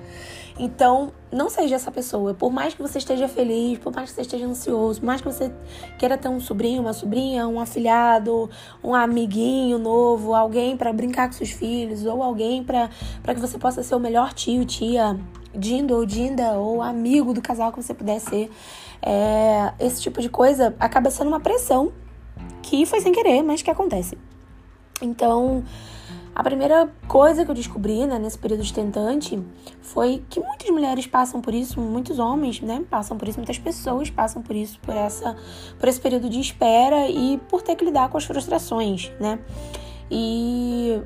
Então, 0.58 1.12
não 1.32 1.48
seja 1.48 1.74
essa 1.74 1.90
pessoa. 1.90 2.34
Por 2.34 2.52
mais 2.52 2.74
que 2.74 2.82
você 2.82 2.98
esteja 2.98 3.26
feliz, 3.28 3.78
por 3.78 3.94
mais 3.94 4.10
que 4.10 4.16
você 4.16 4.22
esteja 4.22 4.46
ansioso, 4.46 5.00
por 5.00 5.06
mais 5.06 5.20
que 5.22 5.26
você 5.26 5.50
queira 5.98 6.18
ter 6.18 6.28
um 6.28 6.38
sobrinho, 6.38 6.82
uma 6.82 6.92
sobrinha, 6.92 7.48
um 7.48 7.58
afilhado, 7.58 8.50
um 8.82 8.94
amiguinho 8.94 9.78
novo, 9.78 10.34
alguém 10.34 10.76
para 10.76 10.92
brincar 10.92 11.28
com 11.28 11.32
seus 11.32 11.50
filhos, 11.50 12.04
ou 12.04 12.22
alguém 12.22 12.62
para 12.62 12.88
que 13.26 13.40
você 13.40 13.56
possa 13.58 13.82
ser 13.82 13.94
o 13.94 14.00
melhor 14.00 14.34
tio, 14.34 14.64
tia, 14.66 15.18
dindo 15.54 15.94
ou 15.94 16.04
dinda, 16.04 16.52
ou 16.52 16.82
amigo 16.82 17.32
do 17.32 17.40
casal 17.40 17.72
que 17.72 17.82
você 17.82 17.94
puder 17.94 18.20
ser. 18.20 18.50
É, 19.00 19.72
esse 19.80 20.02
tipo 20.02 20.20
de 20.20 20.28
coisa 20.28 20.74
acaba 20.78 21.10
sendo 21.10 21.28
uma 21.28 21.40
pressão 21.40 21.92
que 22.62 22.86
foi 22.86 23.00
sem 23.00 23.12
querer, 23.12 23.42
mas 23.42 23.62
que 23.62 23.70
acontece. 23.70 24.18
Então, 25.00 25.64
a 26.34 26.42
primeira 26.42 26.90
coisa 27.06 27.44
que 27.44 27.50
eu 27.50 27.54
descobri 27.54 28.06
né, 28.06 28.18
nesse 28.18 28.36
período 28.36 28.64
de 28.64 28.72
tentante 28.72 29.40
foi 29.80 30.24
que 30.28 30.40
muitas 30.40 30.68
mulheres 30.68 31.06
passam 31.06 31.40
por 31.40 31.54
isso, 31.54 31.80
muitos 31.80 32.18
homens 32.18 32.60
né, 32.60 32.82
passam 32.90 33.16
por 33.16 33.28
isso, 33.28 33.38
muitas 33.38 33.58
pessoas 33.58 34.10
passam 34.10 34.42
por 34.42 34.56
isso, 34.56 34.80
por, 34.80 34.96
essa, 34.96 35.36
por 35.78 35.88
esse 35.88 36.00
período 36.00 36.28
de 36.28 36.40
espera 36.40 37.08
e 37.08 37.38
por 37.48 37.62
ter 37.62 37.76
que 37.76 37.84
lidar 37.84 38.08
com 38.08 38.18
as 38.18 38.24
frustrações, 38.24 39.12
né? 39.20 39.38
E, 40.10 41.00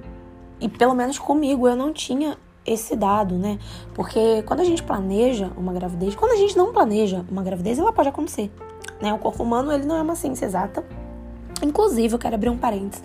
e 0.60 0.68
pelo 0.68 0.94
menos 0.94 1.18
comigo 1.18 1.68
eu 1.68 1.76
não 1.76 1.92
tinha 1.92 2.38
esse 2.64 2.96
dado, 2.96 3.36
né? 3.36 3.58
Porque 3.94 4.42
quando 4.46 4.60
a 4.60 4.64
gente 4.64 4.82
planeja 4.82 5.50
uma 5.58 5.74
gravidez, 5.74 6.14
quando 6.14 6.32
a 6.32 6.36
gente 6.36 6.56
não 6.56 6.72
planeja 6.72 7.22
uma 7.30 7.42
gravidez, 7.42 7.78
ela 7.78 7.92
pode 7.92 8.08
acontecer, 8.08 8.50
né? 8.98 9.12
O 9.12 9.18
corpo 9.18 9.42
humano 9.42 9.70
ele 9.70 9.84
não 9.84 9.96
é 9.96 10.00
uma 10.00 10.14
ciência 10.14 10.46
exata, 10.46 10.82
Inclusive, 11.62 12.14
eu 12.14 12.18
quero 12.18 12.34
abrir 12.34 12.50
um 12.50 12.56
parênteses 12.56 13.02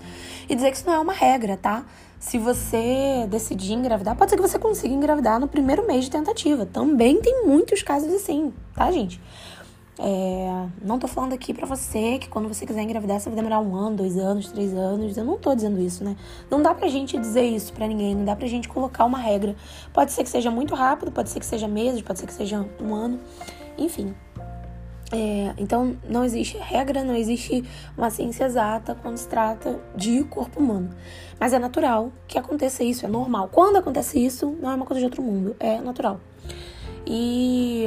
e 0.48 0.56
dizer 0.56 0.72
que 0.72 0.78
isso 0.78 0.86
não 0.86 0.94
é 0.94 1.00
uma 1.00 1.14
regra, 1.14 1.58
tá? 1.58 1.86
Se 2.20 2.38
você 2.38 3.28
decidir 3.30 3.74
engravidar, 3.74 4.16
pode 4.16 4.32
ser 4.32 4.38
que 4.38 4.42
você 4.42 4.58
consiga 4.58 4.94
engravidar 4.94 5.40
no 5.40 5.48
primeiro 5.48 5.86
mês 5.86 6.06
de 6.06 6.12
tentativa. 6.12 6.66
Também 6.66 7.20
tem 7.20 7.46
muitos 7.46 7.84
casos 7.84 8.14
assim, 8.14 8.54
tá, 8.74 8.90
gente? 8.92 9.20
É, 10.00 10.68
não 10.82 10.98
tô 10.98 11.08
falando 11.08 11.34
aqui 11.34 11.54
pra 11.54 11.68
você 11.68 12.18
que 12.18 12.28
quando 12.28 12.48
você 12.48 12.66
quiser 12.66 12.82
engravidar, 12.82 13.20
você 13.20 13.30
vai 13.30 13.36
demorar 13.36 13.60
um 13.60 13.76
ano, 13.76 13.98
dois 13.98 14.18
anos, 14.18 14.48
três 14.48 14.74
anos. 14.74 15.18
Eu 15.18 15.24
não 15.24 15.38
tô 15.38 15.54
dizendo 15.54 15.80
isso, 15.80 16.04
né? 16.04 16.16
Não 16.50 16.62
dá 16.62 16.74
pra 16.74 16.88
gente 16.88 17.18
dizer 17.18 17.44
isso 17.44 17.74
pra 17.74 17.88
ninguém, 17.88 18.16
não 18.16 18.26
dá 18.26 18.36
pra 18.36 18.48
gente 18.48 18.68
colocar 18.68 19.06
uma 19.06 19.20
regra. 19.20 19.56
Pode 19.94 20.12
ser 20.12 20.24
que 20.24 20.30
seja 20.30 20.50
muito 20.50 20.74
rápido, 20.74 21.12
pode 21.12 21.30
ser 21.30 21.40
que 21.40 21.46
seja 21.46 21.68
meses, 21.68 22.02
pode 22.02 22.20
ser 22.20 22.26
que 22.26 22.34
seja 22.34 22.66
um 22.82 22.94
ano. 22.94 23.20
Enfim, 23.78 24.14
é, 25.14 25.54
então, 25.60 25.96
não 26.10 26.26
existe 26.26 26.58
regra, 26.58 27.04
não 27.04 27.16
existe 27.16 27.64
uma 27.96 28.10
ciência 28.10 28.46
exata 28.46 28.96
quando 29.00 29.16
se 29.16 29.28
trata 29.28 29.80
de 29.96 30.24
corpo 30.24 30.60
humano. 30.60 30.90
Mas 31.40 31.54
é 31.54 31.60
natural 31.60 32.12
que 32.28 32.36
aconteça 32.36 32.84
isso, 32.84 33.06
é 33.06 33.08
normal. 33.08 33.48
Quando 33.52 33.78
acontece 33.78 34.18
isso, 34.18 34.58
não 34.60 34.72
é 34.72 34.76
uma 34.76 34.88
coisa 34.88 35.00
de 35.00 35.06
outro 35.06 35.22
mundo, 35.22 35.56
é 35.60 35.80
natural. 35.80 36.20
E, 37.06 37.86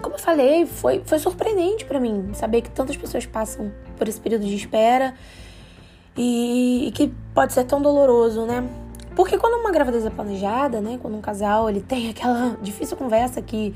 como 0.00 0.14
eu 0.14 0.18
falei, 0.20 0.64
foi, 0.64 1.02
foi 1.04 1.18
surpreendente 1.18 1.84
para 1.84 1.98
mim 1.98 2.30
saber 2.34 2.62
que 2.62 2.70
tantas 2.70 2.96
pessoas 2.96 3.26
passam 3.26 3.72
por 3.98 4.06
esse 4.06 4.20
período 4.20 4.46
de 4.46 4.54
espera 4.54 5.14
e, 6.16 6.86
e 6.86 6.92
que 6.92 7.12
pode 7.34 7.52
ser 7.52 7.64
tão 7.64 7.82
doloroso, 7.82 8.46
né? 8.46 8.62
Porque 9.16 9.36
quando 9.36 9.54
uma 9.60 9.72
gravidez 9.72 10.06
é 10.06 10.10
planejada, 10.10 10.80
né? 10.80 11.00
Quando 11.02 11.16
um 11.16 11.20
casal 11.20 11.68
ele 11.68 11.80
tem 11.80 12.10
aquela 12.10 12.56
difícil 12.62 12.96
conversa 12.96 13.42
que 13.42 13.74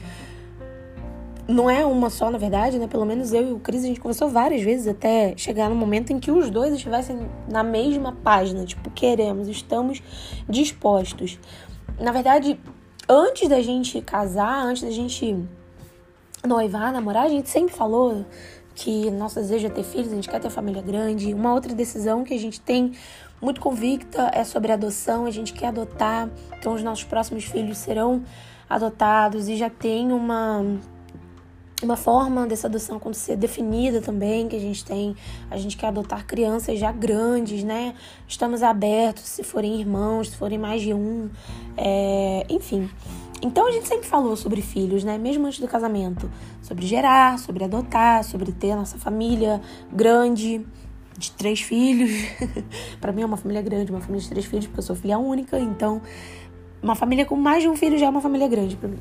não 1.46 1.68
é 1.68 1.84
uma 1.84 2.08
só, 2.08 2.30
na 2.30 2.38
verdade, 2.38 2.78
né? 2.78 2.86
Pelo 2.86 3.04
menos 3.04 3.32
eu 3.32 3.48
e 3.48 3.52
o 3.52 3.58
Cris, 3.58 3.84
a 3.84 3.86
gente 3.86 4.00
conversou 4.00 4.28
várias 4.28 4.62
vezes 4.62 4.88
até 4.88 5.34
chegar 5.36 5.68
no 5.68 5.76
momento 5.76 6.12
em 6.12 6.18
que 6.18 6.30
os 6.30 6.50
dois 6.50 6.72
estivessem 6.72 7.28
na 7.48 7.62
mesma 7.62 8.12
página. 8.12 8.64
Tipo, 8.64 8.90
queremos, 8.90 9.46
estamos 9.48 10.02
dispostos. 10.48 11.38
Na 12.00 12.12
verdade, 12.12 12.58
antes 13.08 13.48
da 13.48 13.60
gente 13.60 14.00
casar, 14.00 14.64
antes 14.64 14.82
da 14.82 14.90
gente 14.90 15.36
noivar, 16.46 16.92
namorar, 16.92 17.24
a 17.24 17.28
gente 17.28 17.50
sempre 17.50 17.74
falou 17.74 18.24
que 18.74 19.10
nosso 19.10 19.36
desejo 19.36 19.66
é 19.66 19.70
ter 19.70 19.84
filhos, 19.84 20.12
a 20.12 20.14
gente 20.14 20.28
quer 20.28 20.40
ter 20.40 20.50
família 20.50 20.82
grande. 20.82 21.32
Uma 21.34 21.52
outra 21.52 21.74
decisão 21.74 22.24
que 22.24 22.32
a 22.32 22.38
gente 22.38 22.60
tem 22.60 22.92
muito 23.40 23.60
convicta 23.60 24.30
é 24.32 24.42
sobre 24.44 24.72
adoção, 24.72 25.26
a 25.26 25.30
gente 25.30 25.52
quer 25.52 25.66
adotar. 25.66 26.30
Então, 26.58 26.74
os 26.74 26.82
nossos 26.82 27.04
próximos 27.04 27.44
filhos 27.44 27.76
serão 27.76 28.24
adotados 28.68 29.46
e 29.48 29.56
já 29.56 29.68
tem 29.68 30.10
uma 30.10 30.80
uma 31.82 31.96
forma 31.96 32.46
dessa 32.46 32.66
adoção 32.66 32.96
acontecer 32.96 33.36
definida 33.36 34.00
também, 34.00 34.48
que 34.48 34.56
a 34.56 34.60
gente 34.60 34.84
tem, 34.84 35.16
a 35.50 35.56
gente 35.56 35.76
quer 35.76 35.88
adotar 35.88 36.26
crianças 36.26 36.78
já 36.78 36.92
grandes, 36.92 37.64
né? 37.64 37.94
Estamos 38.28 38.62
abertos 38.62 39.24
se 39.24 39.42
forem 39.42 39.80
irmãos, 39.80 40.30
se 40.30 40.36
forem 40.36 40.58
mais 40.58 40.82
de 40.82 40.94
um, 40.94 41.28
é, 41.76 42.46
enfim. 42.48 42.88
Então 43.42 43.66
a 43.66 43.70
gente 43.70 43.86
sempre 43.86 44.06
falou 44.06 44.36
sobre 44.36 44.62
filhos, 44.62 45.04
né? 45.04 45.18
Mesmo 45.18 45.46
antes 45.46 45.58
do 45.58 45.68
casamento, 45.68 46.30
sobre 46.62 46.86
gerar, 46.86 47.38
sobre 47.38 47.64
adotar, 47.64 48.24
sobre 48.24 48.52
ter 48.52 48.70
a 48.70 48.76
nossa 48.76 48.96
família 48.96 49.60
grande, 49.92 50.64
de 51.18 51.30
três 51.32 51.60
filhos. 51.60 52.10
para 53.00 53.12
mim 53.12 53.22
é 53.22 53.26
uma 53.26 53.36
família 53.36 53.62
grande, 53.62 53.90
uma 53.90 54.00
família 54.00 54.22
de 54.22 54.28
três 54.28 54.46
filhos, 54.46 54.66
porque 54.66 54.80
eu 54.80 54.84
sou 54.84 54.96
filha 54.96 55.18
única, 55.18 55.58
então 55.58 56.00
uma 56.82 56.94
família 56.94 57.24
com 57.24 57.36
mais 57.36 57.62
de 57.62 57.68
um 57.68 57.76
filho 57.76 57.96
já 57.98 58.06
é 58.06 58.08
uma 58.08 58.20
família 58.20 58.46
grande 58.46 58.76
para 58.76 58.88
mim. 58.88 58.98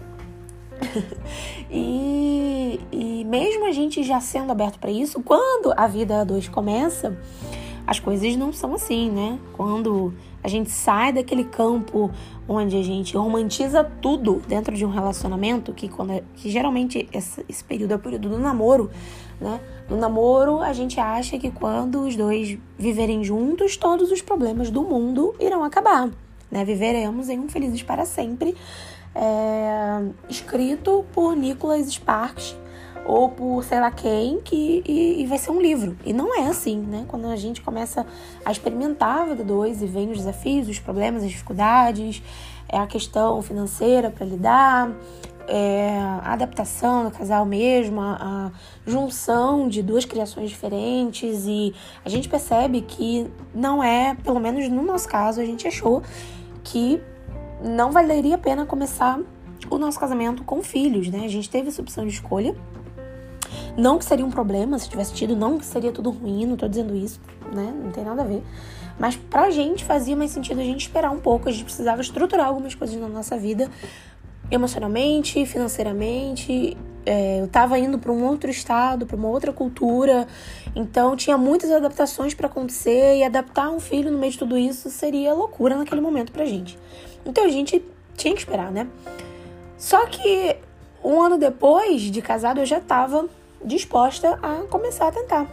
e, 1.71 2.79
e 2.91 3.25
mesmo 3.25 3.65
a 3.65 3.71
gente 3.71 4.03
já 4.03 4.19
sendo 4.19 4.51
aberto 4.51 4.79
para 4.79 4.91
isso, 4.91 5.21
quando 5.21 5.73
a 5.75 5.87
vida 5.87 6.21
a 6.21 6.23
dois 6.23 6.47
começa, 6.47 7.17
as 7.85 7.99
coisas 7.99 8.35
não 8.35 8.53
são 8.53 8.73
assim, 8.73 9.09
né? 9.09 9.37
Quando 9.53 10.13
a 10.43 10.47
gente 10.47 10.71
sai 10.71 11.13
daquele 11.13 11.43
campo 11.43 12.11
onde 12.47 12.77
a 12.77 12.83
gente 12.83 13.15
romantiza 13.15 13.83
tudo 13.83 14.41
dentro 14.47 14.75
de 14.75 14.85
um 14.85 14.89
relacionamento, 14.89 15.73
que, 15.73 15.87
quando 15.87 16.11
é, 16.11 16.23
que 16.35 16.49
geralmente 16.49 17.07
esse, 17.11 17.45
esse 17.47 17.63
período 17.63 17.91
é 17.91 17.95
o 17.95 17.99
período 17.99 18.29
do 18.29 18.37
namoro, 18.37 18.89
né? 19.39 19.59
No 19.89 19.97
namoro, 19.97 20.59
a 20.59 20.71
gente 20.71 20.99
acha 20.99 21.37
que 21.37 21.51
quando 21.51 22.01
os 22.01 22.15
dois 22.15 22.57
viverem 22.77 23.23
juntos, 23.23 23.75
todos 23.75 24.11
os 24.11 24.21
problemas 24.21 24.69
do 24.69 24.83
mundo 24.83 25.35
irão 25.39 25.63
acabar, 25.63 26.09
né? 26.49 26.63
Viveremos 26.63 27.29
em 27.29 27.39
um 27.39 27.49
felizes 27.49 27.83
para 27.83 28.05
sempre 28.05 28.55
é, 29.15 30.03
escrito 30.29 31.05
por 31.13 31.35
Nicholas 31.35 31.91
Sparks 31.91 32.55
ou 33.05 33.29
por 33.29 33.63
sei 33.63 33.79
lá 33.79 33.91
quem, 33.91 34.39
que, 34.41 34.81
e, 34.85 35.21
e, 35.21 35.25
vai 35.25 35.37
ser 35.37 35.51
um 35.51 35.61
livro. 35.61 35.97
E 36.05 36.13
não 36.13 36.33
é 36.37 36.47
assim, 36.47 36.77
né? 36.77 37.05
Quando 37.07 37.27
a 37.27 37.35
gente 37.35 37.61
começa 37.61 38.05
a 38.45 38.51
experimentar 38.51 39.23
a 39.23 39.25
vida 39.25 39.43
dois 39.43 39.81
e 39.81 39.85
vem 39.85 40.09
os 40.09 40.17
desafios, 40.17 40.69
os 40.69 40.79
problemas, 40.79 41.23
as 41.23 41.29
dificuldades, 41.29 42.23
é 42.69 42.77
a 42.77 42.87
questão 42.87 43.41
financeira 43.41 44.09
para 44.09 44.25
lidar, 44.25 44.89
é, 45.47 45.97
a 46.23 46.33
adaptação 46.33 47.03
do 47.03 47.11
casal 47.11 47.45
mesmo, 47.45 47.99
a, 47.99 48.13
a, 48.13 48.51
junção 48.89 49.67
de 49.67 49.83
duas 49.83 50.05
criações 50.05 50.49
diferentes 50.49 51.45
e 51.45 51.73
a 52.05 52.09
gente 52.09 52.29
percebe 52.29 52.81
que 52.81 53.29
não 53.53 53.83
é, 53.83 54.15
pelo 54.23 54.39
menos 54.39 54.69
no 54.69 54.81
nosso 54.81 55.07
caso, 55.07 55.41
a 55.41 55.45
gente 55.45 55.67
achou 55.67 56.01
que 56.63 57.01
não 57.63 57.91
valeria 57.91 58.35
a 58.35 58.37
pena 58.37 58.65
começar 58.65 59.19
o 59.69 59.77
nosso 59.77 59.99
casamento 59.99 60.43
com 60.43 60.61
filhos, 60.61 61.07
né? 61.07 61.23
A 61.23 61.29
gente 61.29 61.49
teve 61.49 61.69
essa 61.69 61.81
opção 61.81 62.05
de 62.05 62.13
escolha. 62.13 62.55
Não 63.77 63.97
que 63.97 64.05
seria 64.05 64.25
um 64.25 64.29
problema 64.29 64.77
se 64.77 64.89
tivesse 64.89 65.13
tido, 65.13 65.35
não 65.35 65.57
que 65.57 65.65
seria 65.65 65.91
tudo 65.91 66.11
ruim, 66.11 66.45
não 66.45 66.55
tô 66.55 66.67
dizendo 66.67 66.95
isso, 66.95 67.19
né? 67.53 67.73
Não 67.83 67.91
tem 67.91 68.03
nada 68.03 68.21
a 68.21 68.25
ver. 68.25 68.43
Mas 68.99 69.15
pra 69.15 69.49
gente 69.49 69.83
fazia 69.83 70.15
mais 70.15 70.31
sentido 70.31 70.59
a 70.59 70.63
gente 70.63 70.81
esperar 70.81 71.11
um 71.11 71.19
pouco, 71.19 71.49
a 71.49 71.51
gente 71.51 71.63
precisava 71.63 72.01
estruturar 72.01 72.47
algumas 72.47 72.75
coisas 72.75 72.99
na 72.99 73.07
nossa 73.07 73.37
vida, 73.37 73.69
emocionalmente, 74.51 75.45
financeiramente. 75.45 76.77
É, 77.05 77.41
eu 77.41 77.47
tava 77.47 77.77
indo 77.77 77.97
para 77.97 78.11
um 78.11 78.23
outro 78.25 78.49
estado, 78.49 79.05
para 79.05 79.17
uma 79.17 79.27
outra 79.27 79.51
cultura, 79.51 80.25
então 80.73 81.17
tinha 81.17 81.37
muitas 81.37 81.69
adaptações 81.69 82.33
para 82.33 82.47
acontecer 82.47 83.17
e 83.17 83.23
adaptar 83.23 83.69
um 83.69 83.79
filho 83.79 84.09
no 84.09 84.17
meio 84.17 84.31
de 84.31 84.37
tudo 84.37 84.57
isso 84.57 84.89
seria 84.89 85.33
loucura 85.33 85.75
naquele 85.75 85.99
momento 85.99 86.31
pra 86.31 86.45
gente. 86.45 86.77
Então 87.25 87.45
a 87.45 87.49
gente 87.49 87.83
tinha 88.15 88.33
que 88.33 88.39
esperar, 88.39 88.71
né? 88.71 88.87
Só 89.77 90.05
que 90.05 90.55
um 91.03 91.21
ano 91.21 91.37
depois 91.37 92.01
de 92.01 92.21
casado 92.21 92.59
eu 92.59 92.65
já 92.65 92.77
estava 92.77 93.27
disposta 93.63 94.39
a 94.41 94.65
começar 94.69 95.07
a 95.07 95.11
tentar. 95.11 95.47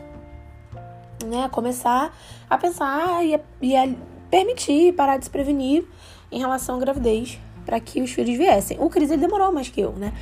Né? 1.25 1.49
Começar 1.51 2.17
a 2.49 2.59
pensar 2.59 3.25
e 3.25 3.35
a, 3.35 3.41
e 3.61 3.77
a 3.77 3.89
permitir 4.31 4.95
parar 4.95 5.17
de 5.17 5.25
se 5.25 5.31
prevenir 5.31 5.85
em 6.31 6.39
relação 6.39 6.77
à 6.77 6.79
gravidez. 6.79 7.39
para 7.67 7.79
que 7.79 8.01
os 8.01 8.11
filhos 8.11 8.37
viessem. 8.37 8.79
O 8.81 8.89
Cris 8.89 9.11
ele 9.11 9.21
demorou 9.21 9.53
mais 9.53 9.69
que 9.69 9.81
eu, 9.81 9.93
né? 9.93 10.13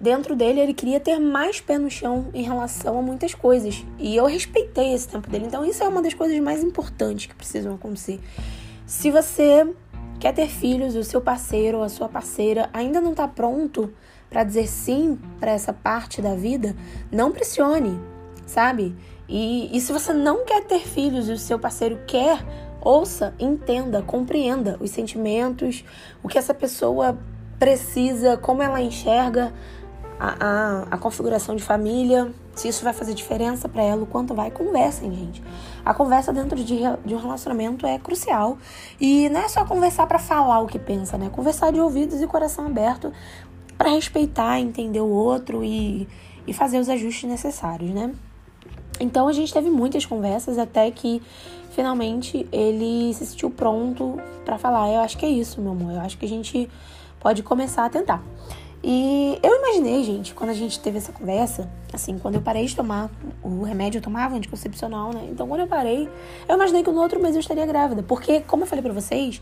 Dentro 0.00 0.36
dele, 0.36 0.60
ele 0.60 0.74
queria 0.74 1.00
ter 1.00 1.18
mais 1.18 1.60
pé 1.60 1.78
no 1.78 1.90
chão 1.90 2.26
em 2.34 2.42
relação 2.42 2.98
a 2.98 3.02
muitas 3.02 3.34
coisas. 3.34 3.82
E 3.98 4.14
eu 4.14 4.26
respeitei 4.26 4.92
esse 4.92 5.08
tempo 5.08 5.30
dele. 5.30 5.46
Então, 5.46 5.64
isso 5.64 5.82
é 5.82 5.88
uma 5.88 6.02
das 6.02 6.12
coisas 6.12 6.38
mais 6.40 6.62
importantes 6.62 7.26
que 7.26 7.34
precisam 7.34 7.74
acontecer. 7.74 8.20
Se 8.86 9.10
você 9.10 9.66
quer 10.18 10.32
ter 10.32 10.48
filhos, 10.48 10.96
o 10.96 11.04
seu 11.04 11.20
parceiro 11.20 11.78
ou 11.78 11.84
a 11.84 11.88
sua 11.88 12.08
parceira 12.08 12.68
ainda 12.72 13.00
não 13.00 13.10
está 13.10 13.28
pronto 13.28 13.92
para 14.28 14.44
dizer 14.44 14.66
sim 14.66 15.18
para 15.38 15.52
essa 15.52 15.72
parte 15.72 16.20
da 16.20 16.34
vida, 16.34 16.74
não 17.10 17.30
pressione, 17.30 18.00
sabe? 18.46 18.94
E, 19.28 19.76
e 19.76 19.80
se 19.80 19.92
você 19.92 20.12
não 20.12 20.44
quer 20.44 20.64
ter 20.64 20.80
filhos 20.80 21.28
e 21.28 21.32
o 21.32 21.38
seu 21.38 21.58
parceiro 21.58 21.98
quer, 22.06 22.44
ouça, 22.80 23.34
entenda, 23.38 24.02
compreenda 24.02 24.76
os 24.80 24.90
sentimentos, 24.90 25.84
o 26.22 26.28
que 26.28 26.38
essa 26.38 26.54
pessoa 26.54 27.18
precisa, 27.58 28.36
como 28.36 28.62
ela 28.62 28.80
enxerga 28.80 29.52
a, 30.18 30.36
a, 30.40 30.82
a 30.92 30.98
configuração 30.98 31.54
de 31.54 31.62
família, 31.62 32.32
se 32.54 32.68
isso 32.68 32.82
vai 32.82 32.92
fazer 32.92 33.14
diferença 33.14 33.68
para 33.68 33.82
ela, 33.82 34.02
o 34.02 34.06
quanto 34.06 34.34
vai, 34.34 34.50
conversem, 34.50 35.12
gente. 35.14 35.42
A 35.84 35.92
conversa 35.92 36.32
dentro 36.32 36.56
de, 36.56 36.78
de 37.04 37.14
um 37.14 37.18
relacionamento 37.18 37.86
é 37.86 37.98
crucial. 37.98 38.58
E 39.00 39.28
não 39.28 39.40
é 39.40 39.48
só 39.48 39.64
conversar 39.64 40.06
para 40.06 40.18
falar 40.18 40.60
o 40.60 40.66
que 40.66 40.78
pensa, 40.78 41.18
né? 41.18 41.30
Conversar 41.30 41.70
de 41.70 41.80
ouvidos 41.80 42.20
e 42.20 42.26
coração 42.26 42.66
aberto 42.66 43.12
para 43.76 43.90
respeitar, 43.90 44.58
entender 44.58 45.00
o 45.00 45.08
outro 45.08 45.62
e, 45.62 46.08
e 46.46 46.52
fazer 46.52 46.78
os 46.78 46.88
ajustes 46.88 47.28
necessários, 47.28 47.90
né? 47.90 48.14
Então 48.98 49.28
a 49.28 49.32
gente 49.32 49.52
teve 49.52 49.68
muitas 49.68 50.06
conversas 50.06 50.56
até 50.56 50.90
que 50.90 51.22
finalmente 51.72 52.48
ele 52.50 53.12
se 53.12 53.26
sentiu 53.26 53.50
pronto 53.50 54.18
para 54.44 54.56
falar. 54.56 54.90
Eu 54.90 55.00
acho 55.00 55.18
que 55.18 55.26
é 55.26 55.28
isso, 55.28 55.60
meu 55.60 55.72
amor. 55.72 55.92
Eu 55.92 56.00
acho 56.00 56.16
que 56.16 56.24
a 56.24 56.28
gente 56.28 56.70
pode 57.20 57.42
começar 57.42 57.84
a 57.84 57.90
tentar. 57.90 58.22
E 58.82 59.38
eu 59.42 59.56
imaginei, 59.56 60.04
gente, 60.04 60.34
quando 60.34 60.50
a 60.50 60.54
gente 60.54 60.78
teve 60.78 60.98
essa 60.98 61.10
conversa, 61.12 61.68
assim, 61.92 62.18
quando 62.18 62.36
eu 62.36 62.42
parei 62.42 62.66
de 62.66 62.76
tomar 62.76 63.10
o 63.42 63.62
remédio, 63.62 63.98
eu 63.98 64.02
tomava 64.02 64.36
anticoncepcional, 64.36 65.12
né? 65.12 65.28
Então, 65.30 65.48
quando 65.48 65.62
eu 65.62 65.66
parei, 65.66 66.08
eu 66.48 66.54
imaginei 66.54 66.84
que 66.84 66.90
no 66.90 67.00
outro 67.00 67.20
mês 67.20 67.34
eu 67.34 67.40
estaria 67.40 67.66
grávida. 67.66 68.02
Porque, 68.02 68.40
como 68.40 68.62
eu 68.62 68.66
falei 68.66 68.82
pra 68.82 68.92
vocês, 68.92 69.40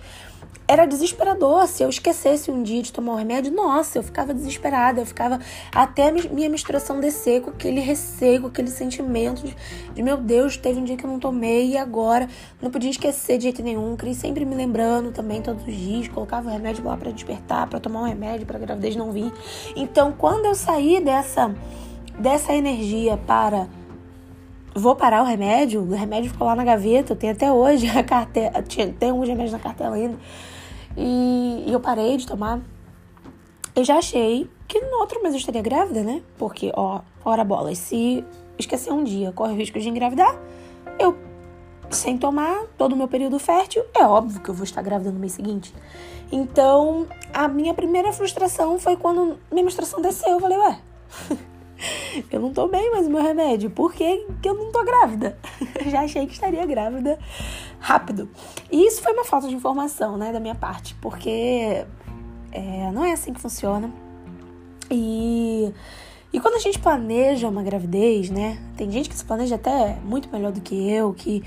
era 0.67 0.87
desesperador. 0.87 1.67
Se 1.67 1.83
eu 1.83 1.89
esquecesse 1.89 2.51
um 2.51 2.63
dia 2.63 2.83
de 2.83 2.93
tomar 2.93 3.13
o 3.13 3.17
remédio, 3.17 3.53
nossa, 3.53 3.99
eu 3.99 4.03
ficava 4.03 4.33
desesperada. 4.33 5.01
Eu 5.01 5.07
ficava 5.07 5.39
até 5.73 6.11
minha 6.11 6.49
menstruação 6.49 7.01
descer 7.01 7.43
com 7.43 7.51
aquele 7.51 7.81
receio, 7.81 8.43
com 8.43 8.47
aquele 8.49 8.71
sentimento 8.71 9.43
de, 9.47 9.57
de, 9.95 10.03
meu 10.03 10.17
Deus, 10.17 10.57
teve 10.57 10.81
um 10.81 10.85
dia 10.85 10.97
que 10.97 11.05
eu 11.05 11.11
não 11.11 11.19
tomei 11.19 11.71
e 11.71 11.77
agora 11.77 12.29
não 12.61 12.71
podia 12.71 12.91
esquecer 12.91 13.37
de 13.37 13.45
jeito 13.45 13.63
nenhum. 13.63 13.97
Cris 13.97 14.17
sempre 14.17 14.45
me 14.45 14.55
lembrando 14.55 15.13
também 15.13 15.43
todos 15.43 15.67
os 15.67 15.75
dias, 15.75 16.09
colocava 16.09 16.49
o 16.49 16.53
remédio 16.53 16.85
lá 16.85 16.97
para 16.97 17.11
despertar, 17.11 17.69
para 17.69 17.81
tomar 17.81 18.03
um 18.03 18.07
remédio, 18.07 18.47
para 18.47 18.59
gravidez 18.59 18.97
não 18.97 19.13
vir. 19.13 19.33
Então, 19.77 20.13
quando 20.17 20.47
eu 20.47 20.55
saí 20.55 21.01
dessa 21.01 21.55
dessa 22.19 22.53
energia 22.53 23.17
para 23.17 23.69
vou 24.75 24.97
parar 24.97 25.23
o 25.23 25.25
remédio, 25.25 25.83
o 25.83 25.95
remédio 25.95 26.31
ficou 26.31 26.47
lá 26.47 26.57
na 26.57 26.65
gaveta, 26.65 27.13
eu 27.13 27.17
tenho 27.17 27.33
até 27.33 27.51
hoje 27.51 27.87
a 27.89 28.03
cartela, 28.03 28.63
tem 28.99 29.11
alguns 29.11 29.29
remédios 29.29 29.53
na 29.53 29.59
cartela 29.59 29.95
ainda. 29.95 30.19
E, 30.97 31.65
e, 31.67 31.73
eu 31.73 31.81
parei 31.81 32.17
de 32.17 32.27
tomar. 32.27 32.61
Eu 33.75 33.85
já 33.85 33.99
achei 33.99 34.49
que 34.69 34.81
no 34.81 34.99
outro 34.99 35.21
mês 35.23 35.35
eu 35.35 35.39
estaria 35.39 35.63
grávida, 35.63 36.03
né? 36.03 36.23
Porque, 36.39 36.73
ó, 36.75 37.01
ora 37.25 37.45
bola, 37.45 37.75
se 37.75 38.25
esquecer 38.59 38.93
um 38.93 39.03
dia, 39.03 39.33
corre 39.33 39.53
o 39.53 39.57
risco 39.57 39.79
de 39.79 39.89
engravidar, 39.89 40.37
eu, 40.99 41.17
sem 41.91 42.17
tomar 42.17 42.65
todo 42.79 42.93
o 42.93 42.97
meu 42.97 43.09
período 43.09 43.39
fértil, 43.39 43.85
é 43.95 44.05
óbvio 44.05 44.41
que 44.41 44.49
eu 44.49 44.55
vou 44.55 44.65
estar 44.65 44.83
grávida 44.83 45.11
no 45.11 45.19
mês 45.19 45.33
seguinte. 45.33 45.75
Então, 46.31 47.07
a 47.33 47.49
minha 47.49 47.75
primeira 47.75 48.13
frustração 48.13 48.79
foi 48.79 48.97
quando 48.97 49.39
minha 49.51 49.65
menstruação 49.65 50.01
desceu. 50.01 50.31
Eu 50.31 50.41
falei, 50.41 50.59
ué, 50.59 50.79
eu 52.31 52.41
não 52.41 52.53
tomei 52.53 52.91
mais 52.91 53.07
o 53.07 53.11
meu 53.11 53.23
remédio, 53.23 53.71
por 53.71 53.93
que, 53.93 54.27
que 54.41 54.49
eu 54.49 54.55
não 54.55 54.71
tô 54.73 54.85
grávida? 54.85 55.39
Já 55.87 56.03
achei 56.03 56.27
que 56.27 56.33
estaria 56.33 56.65
grávida 56.67 57.19
rápido. 57.79 58.29
E 58.71 58.87
isso 58.87 59.03
foi 59.03 59.13
uma 59.13 59.25
falta 59.25 59.49
de 59.49 59.55
informação, 59.55 60.17
né, 60.17 60.33
da 60.33 60.41
minha 60.41 60.55
parte, 60.55 60.95
porque 61.01 61.85
é, 62.53 62.91
não 62.93 63.05
é 63.05 63.13
assim 63.13 63.33
que 63.33 63.41
funciona. 63.41 63.93
E, 64.91 65.73
e 66.33 66.41
quando 66.41 66.55
a 66.55 66.61
gente 66.61 66.79
planeja 66.79 67.49
uma 67.49 67.63
gravidez, 67.63 68.31
né, 68.31 68.59
tem 68.77 68.91
gente 68.91 69.09
que 69.09 69.17
se 69.17 69.25
planeja 69.25 69.57
até 69.57 69.99
muito 70.05 70.29
melhor 70.31 70.53
do 70.53 70.61
que 70.61 70.91
eu, 70.91 71.13
que 71.13 71.43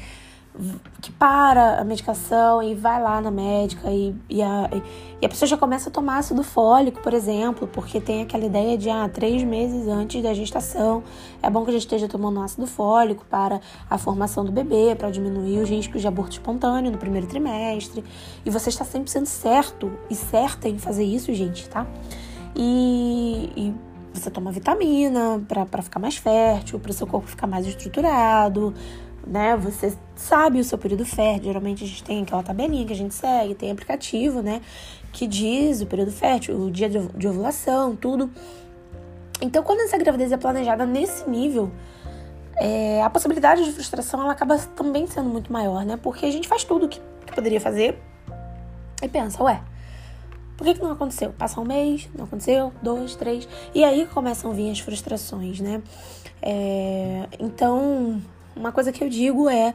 que 1.02 1.12
para 1.12 1.80
a 1.80 1.84
medicação 1.84 2.64
e 2.64 2.74
vai 2.74 3.02
lá 3.02 3.22
na 3.22 3.30
médica 3.30 3.92
e, 3.92 4.16
e, 4.28 4.42
a, 4.42 4.70
e 5.22 5.26
a 5.26 5.30
pessoa 5.30 5.48
já 5.48 5.56
começa 5.56 5.90
a 5.90 5.92
tomar 5.92 6.18
ácido 6.18 6.44
fólico, 6.44 7.02
por 7.02 7.14
exemplo, 7.14 7.68
porque 7.68 8.02
tem 8.02 8.24
aquela 8.24 8.46
ideia 8.46 8.78
de 8.78 8.90
ah, 8.90 9.08
três 9.08 9.44
meses 9.44 9.88
antes 9.88 10.22
da 10.22 10.34
gestação 10.34 11.04
é 11.42 11.50
bom 11.50 11.64
que 11.64 11.70
a 11.70 11.74
gente 11.74 11.84
esteja 11.84 12.08
tomando 12.08 12.42
ácido 12.42 12.66
fólico 12.66 13.24
para 13.30 13.62
a 13.90 13.98
formação 13.98 14.44
do 14.44 14.52
bebê, 14.52 14.96
para 14.96 15.12
diminuir 15.12 15.60
os 15.60 15.70
riscos 15.70 16.02
de 16.02 16.08
aborto 16.08 16.32
espontâneo 16.32 16.92
no 16.92 16.98
primeiro 16.98 17.28
trimestre. 17.28 18.04
E 18.46 18.50
você 18.50 18.70
está 18.70 18.84
sempre 18.84 19.12
sendo 19.12 19.28
certo 19.28 19.92
e 20.10 20.16
certa 20.16 20.68
em 20.68 20.80
fazer 20.80 21.04
isso, 21.04 21.34
gente, 21.34 21.70
tá? 21.70 21.86
E, 22.56 23.52
e 23.56 23.74
você 24.12 24.32
toma 24.32 24.52
vitamina 24.52 25.40
para 25.48 25.82
ficar 25.84 26.00
mais 26.00 26.18
fértil, 26.18 26.80
para 26.80 26.90
o 26.90 26.94
seu 26.94 27.06
corpo 27.06 27.28
ficar 27.28 27.46
mais 27.46 27.68
estruturado 27.68 28.74
né? 29.28 29.56
Você 29.58 29.96
sabe 30.16 30.60
o 30.60 30.64
seu 30.64 30.78
período 30.78 31.06
fértil. 31.06 31.46
Geralmente 31.46 31.84
a 31.84 31.88
gente 31.88 32.04
tem 32.04 32.24
aquela 32.24 32.44
tabelinha 32.44 32.86
que 32.86 32.94
a 32.94 32.96
gente 32.96 33.14
segue, 33.14 33.56
tem 33.56 33.72
aplicativo, 33.72 34.42
né? 34.42 34.62
Que 35.12 35.28
diz 35.28 35.82
o 35.82 35.86
período 35.86 36.12
fértil, 36.12 36.60
o 36.60 36.72
dia 36.72 36.90
de 36.90 37.28
ovulação, 37.28 37.96
tudo. 37.96 38.30
Então, 39.42 39.64
quando 39.64 39.82
essa 39.82 39.98
gravidez 39.98 40.32
é 40.32 40.38
planejada 40.38 40.86
nesse 40.86 41.30
nível, 41.30 41.72
é, 42.56 43.04
a 43.04 43.10
possibilidade 43.10 43.64
de 43.64 43.72
frustração 43.72 44.22
ela 44.22 44.32
acaba 44.32 44.58
também 44.58 45.06
sendo 45.06 45.30
muito 45.30 45.52
maior, 45.52 45.86
né? 45.86 45.98
Porque 46.02 46.26
a 46.26 46.32
gente 46.32 46.48
faz 46.48 46.64
tudo 46.64 46.88
que, 46.88 47.00
que 47.26 47.34
poderia 47.34 47.62
fazer 47.62 48.00
e 49.02 49.08
pensa, 49.08 49.44
ué, 49.44 49.62
por 50.58 50.66
que, 50.66 50.74
que 50.74 50.82
não 50.82 50.92
aconteceu? 50.92 51.32
Passa 51.38 51.62
um 51.62 51.66
mês, 51.66 52.10
não 52.16 52.26
aconteceu, 52.26 52.74
dois, 52.82 53.16
três, 53.16 53.48
e 53.76 53.84
aí 53.84 54.08
começam 54.08 54.50
a 54.50 54.54
vir 54.56 54.72
as 54.72 54.80
frustrações, 54.80 55.60
né? 55.60 55.84
É, 56.42 57.28
então, 57.40 58.20
uma 58.58 58.72
coisa 58.72 58.92
que 58.92 59.04
eu 59.04 59.10
digo 59.10 59.50
é: 59.50 59.74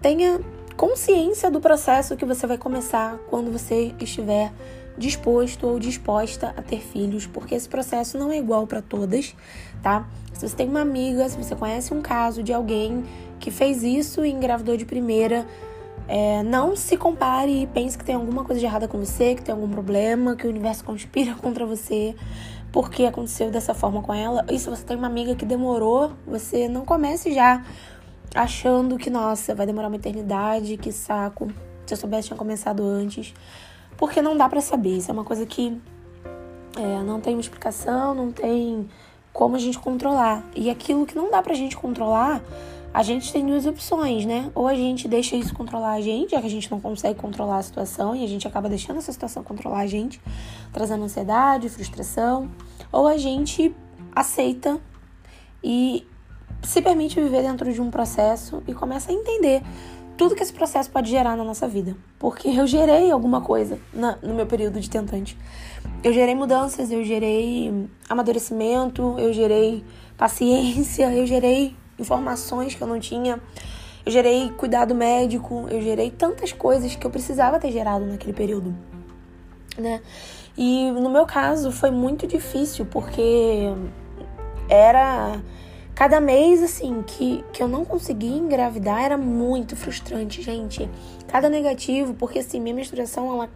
tenha 0.00 0.40
consciência 0.76 1.50
do 1.50 1.60
processo 1.60 2.16
que 2.16 2.24
você 2.24 2.46
vai 2.46 2.58
começar 2.58 3.18
quando 3.28 3.50
você 3.50 3.94
estiver 4.00 4.52
disposto 4.96 5.66
ou 5.66 5.78
disposta 5.78 6.54
a 6.56 6.62
ter 6.62 6.80
filhos, 6.80 7.26
porque 7.26 7.54
esse 7.54 7.68
processo 7.68 8.18
não 8.18 8.30
é 8.30 8.38
igual 8.38 8.66
para 8.66 8.82
todas, 8.82 9.34
tá? 9.82 10.06
Se 10.32 10.48
você 10.48 10.56
tem 10.56 10.68
uma 10.68 10.80
amiga, 10.80 11.28
se 11.28 11.36
você 11.36 11.54
conhece 11.54 11.94
um 11.94 12.02
caso 12.02 12.42
de 12.42 12.52
alguém 12.52 13.04
que 13.38 13.50
fez 13.50 13.82
isso 13.82 14.24
e 14.24 14.30
engravidou 14.30 14.76
de 14.76 14.84
primeira, 14.84 15.46
é, 16.08 16.42
não 16.42 16.76
se 16.76 16.96
compare 16.96 17.62
e 17.62 17.66
pense 17.66 17.96
que 17.96 18.04
tem 18.04 18.14
alguma 18.14 18.44
coisa 18.44 18.60
de 18.60 18.66
errada 18.66 18.88
com 18.88 18.98
você, 18.98 19.34
que 19.34 19.42
tem 19.42 19.52
algum 19.54 19.68
problema, 19.68 20.36
que 20.36 20.46
o 20.46 20.50
universo 20.50 20.84
conspira 20.84 21.34
contra 21.40 21.64
você, 21.64 22.14
porque 22.70 23.04
aconteceu 23.04 23.50
dessa 23.50 23.74
forma 23.74 24.02
com 24.02 24.12
ela. 24.12 24.44
E 24.50 24.58
se 24.58 24.68
você 24.68 24.84
tem 24.84 24.96
uma 24.96 25.06
amiga 25.06 25.34
que 25.34 25.44
demorou, 25.44 26.12
você 26.26 26.68
não 26.68 26.84
comece 26.84 27.32
já 27.32 27.64
achando 28.34 28.96
que, 28.98 29.10
nossa, 29.10 29.54
vai 29.54 29.66
demorar 29.66 29.88
uma 29.88 29.96
eternidade, 29.96 30.76
que 30.76 30.92
saco. 30.92 31.48
Se 31.86 31.94
eu 31.94 31.98
soubesse, 31.98 32.28
tinha 32.28 32.36
começado 32.36 32.82
antes. 32.82 33.34
Porque 33.96 34.22
não 34.22 34.36
dá 34.36 34.48
para 34.48 34.60
saber. 34.60 34.96
Isso 34.96 35.10
é 35.10 35.14
uma 35.14 35.24
coisa 35.24 35.44
que 35.46 35.80
é, 36.76 37.02
não 37.02 37.20
tem 37.20 37.38
explicação, 37.38 38.14
não 38.14 38.32
tem 38.32 38.88
como 39.32 39.56
a 39.56 39.58
gente 39.58 39.78
controlar. 39.78 40.44
E 40.54 40.70
aquilo 40.70 41.06
que 41.06 41.14
não 41.14 41.30
dá 41.30 41.42
pra 41.42 41.54
gente 41.54 41.76
controlar, 41.76 42.42
a 42.92 43.02
gente 43.02 43.32
tem 43.32 43.44
duas 43.44 43.66
opções, 43.66 44.26
né? 44.26 44.50
Ou 44.54 44.68
a 44.68 44.74
gente 44.74 45.08
deixa 45.08 45.34
isso 45.36 45.54
controlar 45.54 45.92
a 45.92 46.00
gente, 46.00 46.32
já 46.32 46.40
que 46.40 46.46
a 46.46 46.50
gente 46.50 46.70
não 46.70 46.80
consegue 46.80 47.18
controlar 47.18 47.58
a 47.58 47.62
situação 47.62 48.14
e 48.14 48.22
a 48.22 48.28
gente 48.28 48.46
acaba 48.46 48.68
deixando 48.68 48.98
essa 48.98 49.12
situação 49.12 49.42
controlar 49.42 49.80
a 49.80 49.86
gente, 49.86 50.20
trazendo 50.72 51.04
ansiedade, 51.04 51.68
frustração. 51.68 52.50
Ou 52.90 53.06
a 53.06 53.16
gente 53.16 53.74
aceita 54.14 54.78
e 55.64 56.06
se 56.62 56.80
permite 56.80 57.20
viver 57.20 57.42
dentro 57.42 57.72
de 57.72 57.80
um 57.80 57.90
processo 57.90 58.62
e 58.66 58.74
começa 58.74 59.10
a 59.10 59.14
entender 59.14 59.62
tudo 60.16 60.34
que 60.34 60.42
esse 60.42 60.52
processo 60.52 60.90
pode 60.90 61.10
gerar 61.10 61.36
na 61.36 61.44
nossa 61.44 61.66
vida. 61.66 61.96
Porque 62.18 62.48
eu 62.48 62.66
gerei 62.66 63.10
alguma 63.10 63.40
coisa 63.40 63.78
na, 63.92 64.16
no 64.22 64.34
meu 64.34 64.46
período 64.46 64.80
de 64.80 64.88
tentante. 64.88 65.36
Eu 66.02 66.12
gerei 66.12 66.34
mudanças, 66.34 66.90
eu 66.90 67.04
gerei 67.04 67.88
amadurecimento, 68.08 69.16
eu 69.18 69.32
gerei 69.32 69.84
paciência, 70.16 71.12
eu 71.12 71.26
gerei 71.26 71.76
informações 71.98 72.74
que 72.74 72.82
eu 72.82 72.86
não 72.86 73.00
tinha, 73.00 73.40
eu 74.04 74.12
gerei 74.12 74.50
cuidado 74.50 74.94
médico, 74.94 75.66
eu 75.70 75.80
gerei 75.80 76.10
tantas 76.10 76.52
coisas 76.52 76.94
que 76.94 77.06
eu 77.06 77.10
precisava 77.10 77.58
ter 77.58 77.70
gerado 77.70 78.04
naquele 78.04 78.32
período, 78.32 78.74
né? 79.78 80.00
E 80.56 80.90
no 80.90 81.08
meu 81.08 81.24
caso 81.24 81.72
foi 81.72 81.90
muito 81.90 82.26
difícil 82.26 82.84
porque 82.86 83.72
era 84.68 85.40
Cada 85.94 86.20
mês, 86.20 86.62
assim, 86.62 87.02
que, 87.06 87.44
que 87.52 87.62
eu 87.62 87.68
não 87.68 87.84
conseguia 87.84 88.36
engravidar 88.36 89.02
era 89.02 89.18
muito 89.18 89.76
frustrante, 89.76 90.40
gente. 90.40 90.88
Cada 91.28 91.48
negativo, 91.48 92.14
porque 92.14 92.38
assim, 92.38 92.60
minha 92.60 92.74
menstruação, 92.74 93.32
ela 93.32 93.50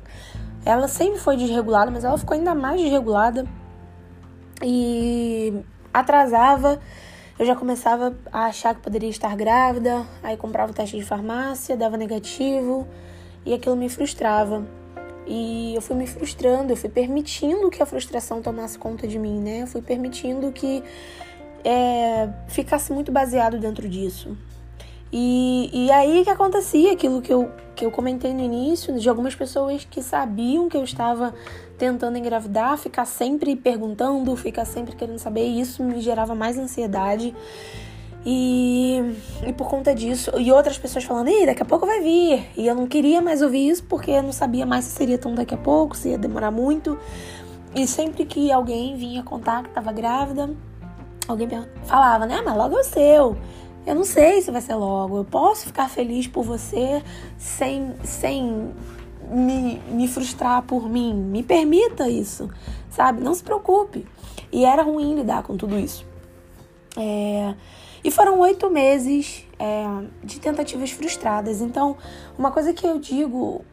ela 0.66 0.88
sempre 0.88 1.20
foi 1.20 1.36
desregulada, 1.36 1.92
mas 1.92 2.02
ela 2.02 2.18
ficou 2.18 2.36
ainda 2.36 2.52
mais 2.52 2.80
desregulada 2.80 3.46
e 4.60 5.62
atrasava. 5.94 6.80
Eu 7.38 7.46
já 7.46 7.54
começava 7.54 8.16
a 8.32 8.46
achar 8.46 8.74
que 8.74 8.80
poderia 8.80 9.08
estar 9.08 9.36
grávida, 9.36 10.04
aí 10.24 10.36
comprava 10.36 10.72
o 10.72 10.74
teste 10.74 10.96
de 10.96 11.04
farmácia, 11.04 11.76
dava 11.76 11.96
negativo 11.96 12.86
e 13.44 13.54
aquilo 13.54 13.76
me 13.76 13.88
frustrava. 13.88 14.66
E 15.24 15.74
eu 15.76 15.80
fui 15.80 15.94
me 15.94 16.06
frustrando, 16.06 16.72
eu 16.72 16.76
fui 16.76 16.90
permitindo 16.90 17.70
que 17.70 17.80
a 17.80 17.86
frustração 17.86 18.42
tomasse 18.42 18.76
conta 18.76 19.06
de 19.06 19.20
mim, 19.20 19.38
né? 19.38 19.62
Eu 19.62 19.66
fui 19.68 19.82
permitindo 19.82 20.50
que 20.50 20.82
é, 21.64 22.28
ficasse 22.48 22.92
muito 22.92 23.10
baseado 23.10 23.58
dentro 23.58 23.88
disso. 23.88 24.36
E, 25.12 25.70
e 25.72 25.90
aí 25.92 26.24
que 26.24 26.30
acontecia 26.30 26.92
aquilo 26.92 27.22
que 27.22 27.32
eu, 27.32 27.50
que 27.74 27.84
eu 27.84 27.90
comentei 27.90 28.34
no 28.34 28.42
início, 28.42 28.98
de 28.98 29.08
algumas 29.08 29.34
pessoas 29.34 29.84
que 29.84 30.02
sabiam 30.02 30.68
que 30.68 30.76
eu 30.76 30.84
estava 30.84 31.32
tentando 31.78 32.18
engravidar, 32.18 32.76
ficar 32.76 33.04
sempre 33.04 33.54
perguntando, 33.54 34.34
ficar 34.36 34.64
sempre 34.64 34.96
querendo 34.96 35.18
saber, 35.18 35.46
e 35.46 35.60
isso 35.60 35.82
me 35.82 36.00
gerava 36.00 36.34
mais 36.34 36.58
ansiedade. 36.58 37.34
E, 38.28 39.00
e 39.46 39.52
por 39.52 39.68
conta 39.68 39.94
disso, 39.94 40.32
e 40.36 40.50
outras 40.50 40.76
pessoas 40.76 41.04
falando, 41.04 41.28
Ih, 41.28 41.46
daqui 41.46 41.62
a 41.62 41.64
pouco 41.64 41.86
vai 41.86 42.00
vir. 42.00 42.44
E 42.56 42.66
eu 42.66 42.74
não 42.74 42.88
queria 42.88 43.22
mais 43.22 43.40
ouvir 43.40 43.68
isso 43.68 43.84
porque 43.84 44.10
eu 44.10 44.22
não 44.22 44.32
sabia 44.32 44.66
mais 44.66 44.84
se 44.84 44.90
seria 44.90 45.16
tão 45.16 45.32
daqui 45.32 45.54
a 45.54 45.58
pouco, 45.58 45.96
se 45.96 46.08
ia 46.08 46.18
demorar 46.18 46.50
muito. 46.50 46.98
E 47.72 47.86
sempre 47.86 48.24
que 48.24 48.50
alguém 48.50 48.96
vinha 48.96 49.22
contar 49.22 49.62
que 49.62 49.68
estava 49.68 49.92
grávida, 49.92 50.50
alguém 51.28 51.48
falava, 51.84 52.26
né? 52.26 52.42
Mas 52.44 52.56
logo 52.56 52.76
é 52.76 52.80
o 52.80 52.84
seu. 52.84 53.36
Eu 53.86 53.94
não 53.94 54.04
sei 54.04 54.42
se 54.42 54.50
vai 54.50 54.60
ser 54.60 54.74
logo. 54.74 55.18
Eu 55.18 55.24
posso 55.24 55.66
ficar 55.66 55.88
feliz 55.88 56.26
por 56.26 56.42
você 56.42 57.02
sem, 57.38 57.94
sem 58.02 58.72
me, 59.30 59.80
me 59.90 60.08
frustrar 60.08 60.62
por 60.62 60.88
mim. 60.88 61.14
Me 61.14 61.42
permita 61.42 62.08
isso, 62.08 62.50
sabe? 62.90 63.22
Não 63.22 63.34
se 63.34 63.42
preocupe. 63.42 64.06
E 64.50 64.64
era 64.64 64.82
ruim 64.82 65.14
lidar 65.14 65.42
com 65.42 65.56
tudo 65.56 65.78
isso. 65.78 66.04
É, 66.96 67.54
e 68.02 68.10
foram 68.10 68.38
oito 68.40 68.70
meses 68.70 69.44
é, 69.58 69.84
de 70.24 70.40
tentativas 70.40 70.90
frustradas. 70.90 71.60
Então, 71.60 71.96
uma 72.38 72.50
coisa 72.50 72.72
que 72.72 72.86
eu 72.86 72.98
digo 72.98 73.64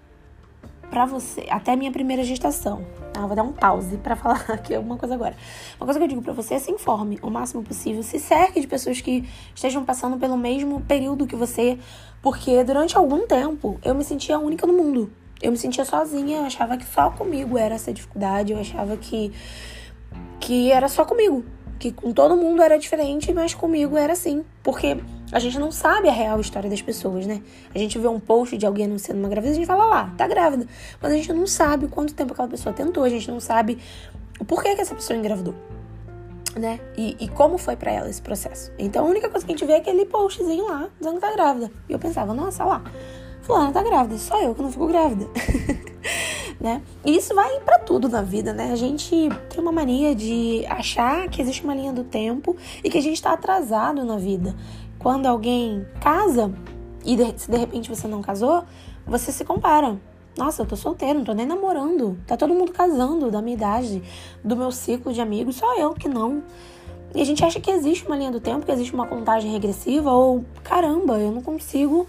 para 0.90 1.06
você, 1.06 1.46
até 1.50 1.76
minha 1.76 1.92
primeira 1.92 2.24
gestação, 2.24 2.86
tá? 3.14 3.26
vou 3.26 3.36
dar 3.36 3.44
um 3.44 3.54
pause 3.54 3.98
para 3.98 4.16
falar 4.16 4.44
aqui 4.50 4.76
alguma 4.76 4.98
coisa 4.98 5.16
agora. 5.16 5.36
Uma 5.80 5.86
coisa 5.86 6.00
que 6.00 6.04
eu 6.04 6.10
digo 6.10 6.22
para 6.22 6.34
você 6.34 6.56
é 6.56 6.60
se 6.60 6.72
informe 6.72 7.20
o 7.22 7.30
máximo 7.30 7.64
possível, 7.64 8.04
se 8.04 8.20
cerque 8.20 8.60
de 8.60 8.68
pessoas 8.68 9.00
que 9.00 9.28
estejam 9.56 9.86
passando 9.86 10.18
pelo 10.18 10.38
mesmo 10.38 10.82
período 10.82 11.26
que 11.28 11.36
você, 11.36 11.78
porque 12.22 12.64
durante 12.64 12.98
algum 12.98 13.26
tempo 13.28 13.80
eu 13.84 13.96
me 13.96 14.04
sentia 14.04 14.38
única 14.40 14.68
no 14.68 14.74
mundo. 14.74 15.12
Eu 15.42 15.52
me 15.52 15.58
sentia 15.58 15.86
sozinha, 15.86 16.38
eu 16.38 16.46
achava 16.46 16.78
que 16.78 16.86
só 16.86 17.10
comigo 17.10 17.58
era 17.58 17.76
essa 17.76 17.94
dificuldade, 17.94 18.54
eu 18.54 18.60
achava 18.60 18.98
que 18.98 19.32
que 20.40 20.72
era 20.72 20.90
só 20.90 21.06
comigo 21.06 21.44
que 21.84 21.92
com 21.92 22.14
todo 22.14 22.38
mundo 22.38 22.62
era 22.62 22.80
diferente, 22.80 23.34
mas 23.34 23.54
comigo 23.54 23.98
era 23.98 24.14
assim. 24.14 24.46
Porque 24.64 24.98
a 25.34 25.40
gente 25.40 25.60
não 25.60 25.70
sabe 25.70 26.08
a 26.08 26.14
real 26.14 26.40
história 26.40 26.70
das 26.70 26.82
pessoas, 26.82 27.28
né? 27.28 27.42
A 27.76 27.78
gente 27.78 28.00
vê 28.00 28.08
um 28.08 28.22
post 28.22 28.58
de 28.58 28.66
alguém 28.66 28.86
anunciando 28.86 29.20
uma 29.20 29.28
gravidez, 29.28 29.58
a 29.58 29.60
gente 29.60 29.68
fala 29.68 29.86
lá, 29.86 30.14
tá 30.18 30.26
grávida. 30.26 30.66
Mas 31.02 31.12
a 31.12 31.16
gente 31.18 31.34
não 31.34 31.46
sabe 31.46 31.90
quanto 31.90 32.14
tempo 32.14 32.32
aquela 32.32 32.48
pessoa 32.48 32.72
tentou, 32.72 33.04
a 33.04 33.10
gente 33.10 33.30
não 33.30 33.42
sabe 33.42 33.78
o 34.40 34.46
porquê 34.46 34.74
que 34.76 34.82
essa 34.82 34.96
pessoa 34.96 35.20
engravidou. 35.20 35.54
Né? 36.56 36.80
E, 36.96 37.18
e 37.20 37.28
como 37.28 37.58
foi 37.58 37.76
para 37.76 37.92
ela 37.92 38.10
esse 38.10 38.22
processo. 38.22 38.72
Então 38.80 39.06
a 39.06 39.10
única 39.10 39.28
coisa 39.30 39.46
que 39.46 39.52
a 39.52 39.56
gente 39.56 39.68
vê 39.68 39.74
é 39.74 39.78
aquele 39.78 40.06
postzinho 40.06 40.66
lá, 40.66 40.88
dizendo 40.98 41.16
que 41.16 41.22
tá 41.22 41.34
grávida. 41.34 41.70
E 41.90 41.92
eu 41.92 42.00
pensava, 42.00 42.34
nossa, 42.34 42.64
lá, 42.64 42.82
fulana 43.42 43.74
tá 43.74 43.84
grávida, 43.84 44.18
só 44.18 44.42
eu 44.42 44.56
que 44.56 44.62
não 44.62 44.72
fico 44.72 44.88
grávida. 44.88 45.28
né? 46.60 46.82
E 47.06 47.16
isso 47.16 47.34
vai 47.34 47.60
para 47.62 47.80
tudo 47.80 48.08
na 48.10 48.22
vida, 48.22 48.54
né? 48.54 48.72
A 48.72 48.76
gente 48.76 49.30
tem 49.50 49.60
uma 49.60 49.72
mania 49.72 50.16
de 50.16 50.66
achar 50.68 51.28
que 51.30 51.42
existe 51.42 51.64
uma 51.64 51.76
linha 51.76 51.94
do 51.94 52.04
tempo 52.04 52.56
e 52.84 52.90
que 52.90 52.98
a 52.98 53.02
gente 53.02 53.16
está 53.16 53.34
atrasado 53.34 54.04
na 54.04 54.18
vida. 54.18 54.56
Quando 55.00 55.26
alguém 55.26 55.86
casa 56.00 56.54
e 57.06 57.16
de, 57.16 57.34
se 57.38 57.52
de 57.52 57.58
repente 57.58 57.90
você 57.90 58.08
não 58.08 58.22
casou, 58.22 58.64
você 59.06 59.32
se 59.32 59.44
compara. 59.44 60.00
Nossa, 60.38 60.64
eu 60.64 60.66
tô 60.66 60.76
solteiro, 60.76 61.20
não 61.20 61.26
tô 61.26 61.34
nem 61.34 61.46
namorando. 61.46 62.18
Tá 62.26 62.36
todo 62.36 62.54
mundo 62.54 62.72
casando 62.72 63.30
da 63.30 63.42
minha 63.42 63.56
idade, 63.56 64.02
do 64.44 64.56
meu 64.56 64.72
ciclo 64.72 65.14
de 65.14 65.22
amigos, 65.22 65.58
só 65.58 65.78
eu 65.78 65.94
que 65.94 66.10
não. 66.10 66.44
E 67.14 67.22
a 67.22 67.26
gente 67.26 67.46
acha 67.46 67.60
que 67.60 67.70
existe 67.70 68.06
uma 68.08 68.18
linha 68.18 68.32
do 68.32 68.40
tempo, 68.40 68.66
que 68.66 68.72
existe 68.72 68.94
uma 68.94 69.06
contagem 69.06 69.52
regressiva, 69.52 70.12
ou 70.12 70.44
caramba, 70.64 71.20
eu 71.20 71.32
não 71.32 71.44
consigo 71.44 72.08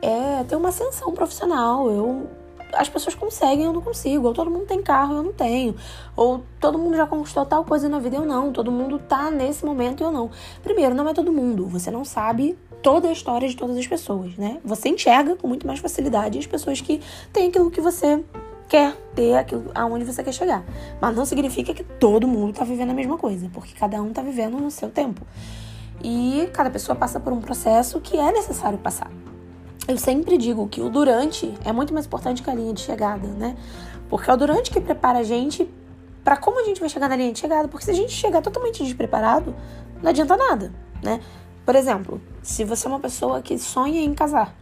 é, 0.00 0.44
ter 0.44 0.54
uma 0.54 0.68
ascensão 0.68 1.12
profissional. 1.12 1.90
Eu 1.90 2.28
as 2.72 2.88
pessoas 2.88 3.14
conseguem, 3.14 3.64
eu 3.64 3.72
não 3.72 3.80
consigo. 3.80 4.26
Ou 4.26 4.34
todo 4.34 4.50
mundo 4.50 4.66
tem 4.66 4.82
carro, 4.82 5.16
eu 5.16 5.22
não 5.22 5.32
tenho. 5.32 5.74
Ou 6.14 6.42
todo 6.60 6.78
mundo 6.78 6.96
já 6.96 7.06
conquistou 7.06 7.44
tal 7.46 7.64
coisa 7.64 7.88
na 7.88 7.98
vida, 7.98 8.16
eu 8.16 8.24
não. 8.24 8.52
Todo 8.52 8.70
mundo 8.70 8.98
tá 8.98 9.30
nesse 9.30 9.64
momento, 9.64 10.02
eu 10.02 10.10
não. 10.10 10.30
Primeiro, 10.62 10.94
não 10.94 11.08
é 11.08 11.14
todo 11.14 11.32
mundo. 11.32 11.66
Você 11.68 11.90
não 11.90 12.04
sabe 12.04 12.58
toda 12.82 13.08
a 13.08 13.12
história 13.12 13.48
de 13.48 13.56
todas 13.56 13.76
as 13.76 13.86
pessoas, 13.86 14.36
né? 14.36 14.60
Você 14.64 14.88
enxerga 14.88 15.36
com 15.36 15.48
muito 15.48 15.66
mais 15.66 15.78
facilidade 15.78 16.38
as 16.38 16.46
pessoas 16.46 16.80
que 16.80 17.00
têm 17.32 17.48
aquilo 17.48 17.70
que 17.70 17.80
você 17.80 18.22
quer 18.68 18.96
ter, 19.14 19.34
aquilo 19.34 19.70
aonde 19.74 20.04
você 20.04 20.22
quer 20.22 20.32
chegar. 20.32 20.64
Mas 21.00 21.16
não 21.16 21.24
significa 21.24 21.72
que 21.72 21.84
todo 21.84 22.26
mundo 22.26 22.52
tá 22.52 22.64
vivendo 22.64 22.90
a 22.90 22.94
mesma 22.94 23.16
coisa, 23.16 23.50
porque 23.52 23.74
cada 23.74 24.00
um 24.02 24.12
tá 24.12 24.22
vivendo 24.22 24.58
no 24.58 24.70
seu 24.70 24.90
tempo. 24.90 25.22
E 26.02 26.48
cada 26.52 26.70
pessoa 26.70 26.94
passa 26.94 27.18
por 27.18 27.32
um 27.32 27.40
processo 27.40 28.00
que 28.00 28.16
é 28.16 28.30
necessário 28.30 28.78
passar 28.78 29.10
eu 29.88 29.96
sempre 29.96 30.36
digo 30.36 30.66
que 30.68 30.80
o 30.80 30.88
durante 30.88 31.54
é 31.64 31.72
muito 31.72 31.94
mais 31.94 32.06
importante 32.06 32.42
que 32.42 32.50
a 32.50 32.54
linha 32.54 32.72
de 32.72 32.80
chegada, 32.80 33.26
né? 33.28 33.56
Porque 34.08 34.30
é 34.30 34.34
o 34.34 34.36
durante 34.36 34.70
que 34.70 34.80
prepara 34.80 35.20
a 35.20 35.22
gente 35.22 35.68
para 36.24 36.36
como 36.36 36.60
a 36.60 36.64
gente 36.64 36.80
vai 36.80 36.88
chegar 36.88 37.08
na 37.08 37.14
linha 37.14 37.32
de 37.32 37.38
chegada. 37.38 37.68
Porque 37.68 37.84
se 37.84 37.92
a 37.92 37.94
gente 37.94 38.12
chegar 38.12 38.42
totalmente 38.42 38.82
despreparado, 38.82 39.54
não 40.02 40.10
adianta 40.10 40.36
nada, 40.36 40.72
né? 41.02 41.20
Por 41.64 41.76
exemplo, 41.76 42.20
se 42.42 42.64
você 42.64 42.86
é 42.86 42.90
uma 42.90 43.00
pessoa 43.00 43.40
que 43.40 43.58
sonha 43.58 44.00
em 44.00 44.12
casar, 44.12 44.54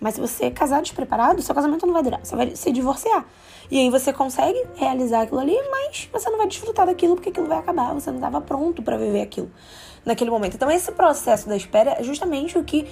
mas 0.00 0.14
se 0.14 0.20
você 0.20 0.50
casar 0.50 0.82
despreparado, 0.82 1.40
seu 1.40 1.54
casamento 1.54 1.86
não 1.86 1.94
vai 1.94 2.02
durar, 2.02 2.20
você 2.22 2.36
vai 2.36 2.54
se 2.54 2.70
divorciar. 2.70 3.24
E 3.70 3.78
aí 3.80 3.90
você 3.90 4.12
consegue 4.12 4.62
realizar 4.74 5.22
aquilo 5.22 5.40
ali, 5.40 5.56
mas 5.70 6.08
você 6.12 6.30
não 6.30 6.38
vai 6.38 6.46
desfrutar 6.46 6.86
daquilo 6.86 7.14
porque 7.14 7.30
aquilo 7.30 7.46
vai 7.46 7.58
acabar, 7.58 7.94
você 7.94 8.10
não 8.10 8.18
estava 8.18 8.40
pronto 8.40 8.82
para 8.82 8.96
viver 8.96 9.22
aquilo 9.22 9.50
naquele 10.04 10.30
momento. 10.30 10.54
Então 10.54 10.70
esse 10.70 10.92
processo 10.92 11.48
da 11.48 11.56
espera 11.56 11.96
é 11.98 12.02
justamente 12.02 12.56
o 12.56 12.64
que 12.64 12.86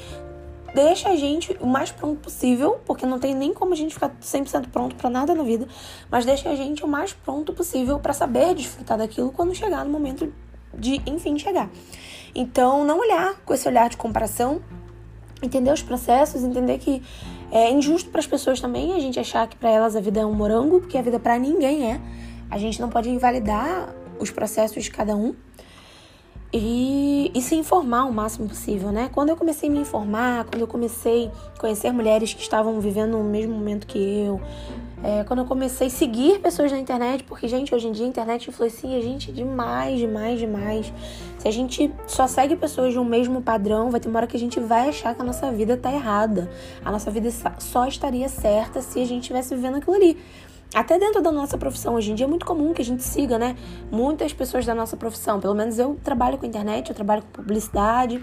deixa 0.74 1.08
a 1.08 1.16
gente 1.16 1.56
o 1.60 1.66
mais 1.66 1.92
pronto 1.92 2.20
possível, 2.20 2.80
porque 2.84 3.06
não 3.06 3.18
tem 3.18 3.34
nem 3.34 3.54
como 3.54 3.72
a 3.72 3.76
gente 3.76 3.94
ficar 3.94 4.10
100% 4.20 4.68
pronto 4.70 4.96
para 4.96 5.08
nada 5.08 5.34
na 5.34 5.44
vida, 5.44 5.68
mas 6.10 6.24
deixa 6.24 6.50
a 6.50 6.56
gente 6.56 6.84
o 6.84 6.88
mais 6.88 7.12
pronto 7.12 7.52
possível 7.52 8.00
para 8.00 8.12
saber 8.12 8.54
desfrutar 8.54 8.98
daquilo 8.98 9.30
quando 9.30 9.54
chegar 9.54 9.84
no 9.84 9.90
momento 9.90 10.32
de, 10.76 11.00
enfim, 11.06 11.38
chegar. 11.38 11.70
Então, 12.34 12.84
não 12.84 12.98
olhar 12.98 13.36
com 13.44 13.54
esse 13.54 13.68
olhar 13.68 13.88
de 13.88 13.96
comparação, 13.96 14.60
entender 15.40 15.72
os 15.72 15.82
processos, 15.82 16.42
entender 16.42 16.78
que 16.78 17.00
é 17.52 17.70
injusto 17.70 18.10
para 18.10 18.18
as 18.18 18.26
pessoas 18.26 18.60
também 18.60 18.94
a 18.94 18.98
gente 18.98 19.20
achar 19.20 19.46
que 19.46 19.56
para 19.56 19.70
elas 19.70 19.94
a 19.94 20.00
vida 20.00 20.20
é 20.20 20.26
um 20.26 20.34
morango, 20.34 20.80
porque 20.80 20.98
a 20.98 21.02
vida 21.02 21.20
para 21.20 21.38
ninguém 21.38 21.92
é. 21.92 22.00
A 22.50 22.58
gente 22.58 22.80
não 22.80 22.88
pode 22.88 23.08
invalidar 23.08 23.94
os 24.18 24.30
processos 24.30 24.82
de 24.82 24.90
cada 24.90 25.14
um 25.14 25.34
e, 26.56 27.32
e, 27.34 27.42
se 27.42 27.56
informar 27.56 28.04
o 28.04 28.12
máximo 28.12 28.48
possível, 28.48 28.92
né? 28.92 29.10
Quando 29.12 29.30
eu 29.30 29.36
comecei 29.36 29.68
a 29.68 29.72
me 29.72 29.80
informar, 29.80 30.44
quando 30.44 30.60
eu 30.60 30.68
comecei 30.68 31.28
a 31.56 31.58
conhecer 31.58 31.90
mulheres 31.90 32.32
que 32.32 32.40
estavam 32.40 32.78
vivendo 32.80 33.18
o 33.18 33.24
mesmo 33.24 33.52
momento 33.56 33.88
que 33.88 33.98
eu, 33.98 34.40
é, 35.02 35.24
quando 35.24 35.40
eu 35.40 35.46
comecei 35.46 35.88
a 35.88 35.90
seguir 35.90 36.38
pessoas 36.38 36.70
na 36.70 36.78
internet, 36.78 37.24
porque, 37.24 37.48
gente, 37.48 37.74
hoje 37.74 37.88
em 37.88 37.92
dia 37.92 38.06
a 38.06 38.08
internet 38.08 38.48
influencia 38.48 38.96
a 38.96 39.00
gente 39.00 39.32
demais, 39.32 39.98
demais, 39.98 40.38
demais. 40.38 40.92
Se 41.38 41.48
a 41.48 41.50
gente 41.50 41.92
só 42.06 42.28
segue 42.28 42.54
pessoas 42.54 42.92
de 42.92 43.00
um 43.00 43.04
mesmo 43.04 43.42
padrão, 43.42 43.90
vai 43.90 43.98
ter 43.98 44.08
uma 44.08 44.20
hora 44.20 44.26
que 44.28 44.36
a 44.36 44.40
gente 44.40 44.60
vai 44.60 44.88
achar 44.88 45.12
que 45.12 45.20
a 45.20 45.24
nossa 45.24 45.50
vida 45.50 45.76
tá 45.76 45.92
errada. 45.92 46.48
A 46.84 46.92
nossa 46.92 47.10
vida 47.10 47.30
só 47.58 47.86
estaria 47.86 48.28
certa 48.28 48.80
se 48.80 49.00
a 49.00 49.04
gente 49.04 49.22
estivesse 49.22 49.56
vivendo 49.56 49.78
aquilo 49.78 49.96
ali. 49.96 50.16
Até 50.74 50.98
dentro 50.98 51.22
da 51.22 51.30
nossa 51.30 51.56
profissão, 51.56 51.94
hoje 51.94 52.10
em 52.10 52.16
dia 52.16 52.26
é 52.26 52.28
muito 52.28 52.44
comum 52.44 52.74
que 52.74 52.82
a 52.82 52.84
gente 52.84 53.04
siga, 53.04 53.38
né? 53.38 53.56
Muitas 53.92 54.32
pessoas 54.32 54.66
da 54.66 54.74
nossa 54.74 54.96
profissão. 54.96 55.38
Pelo 55.38 55.54
menos 55.54 55.78
eu 55.78 55.96
trabalho 56.02 56.36
com 56.36 56.44
internet, 56.44 56.88
eu 56.88 56.94
trabalho 56.96 57.22
com 57.22 57.28
publicidade. 57.28 58.20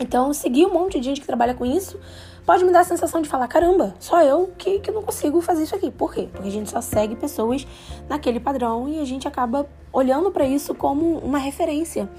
Então, 0.00 0.32
seguir 0.32 0.66
um 0.66 0.72
monte 0.72 0.98
de 0.98 1.04
gente 1.04 1.20
que 1.20 1.26
trabalha 1.26 1.54
com 1.54 1.64
isso 1.64 2.00
pode 2.44 2.64
me 2.64 2.72
dar 2.72 2.80
a 2.80 2.84
sensação 2.84 3.22
de 3.22 3.28
falar: 3.28 3.46
caramba, 3.46 3.94
só 4.00 4.20
eu 4.20 4.52
que, 4.58 4.80
que 4.80 4.90
não 4.90 5.04
consigo 5.04 5.40
fazer 5.40 5.62
isso 5.62 5.76
aqui. 5.76 5.92
Por 5.92 6.12
quê? 6.12 6.28
Porque 6.32 6.48
a 6.48 6.50
gente 6.50 6.68
só 6.68 6.80
segue 6.80 7.14
pessoas 7.14 7.64
naquele 8.08 8.40
padrão 8.40 8.88
e 8.88 8.98
a 8.98 9.04
gente 9.04 9.28
acaba 9.28 9.64
olhando 9.92 10.32
para 10.32 10.44
isso 10.44 10.74
como 10.74 11.18
uma 11.18 11.38
referência. 11.38 12.10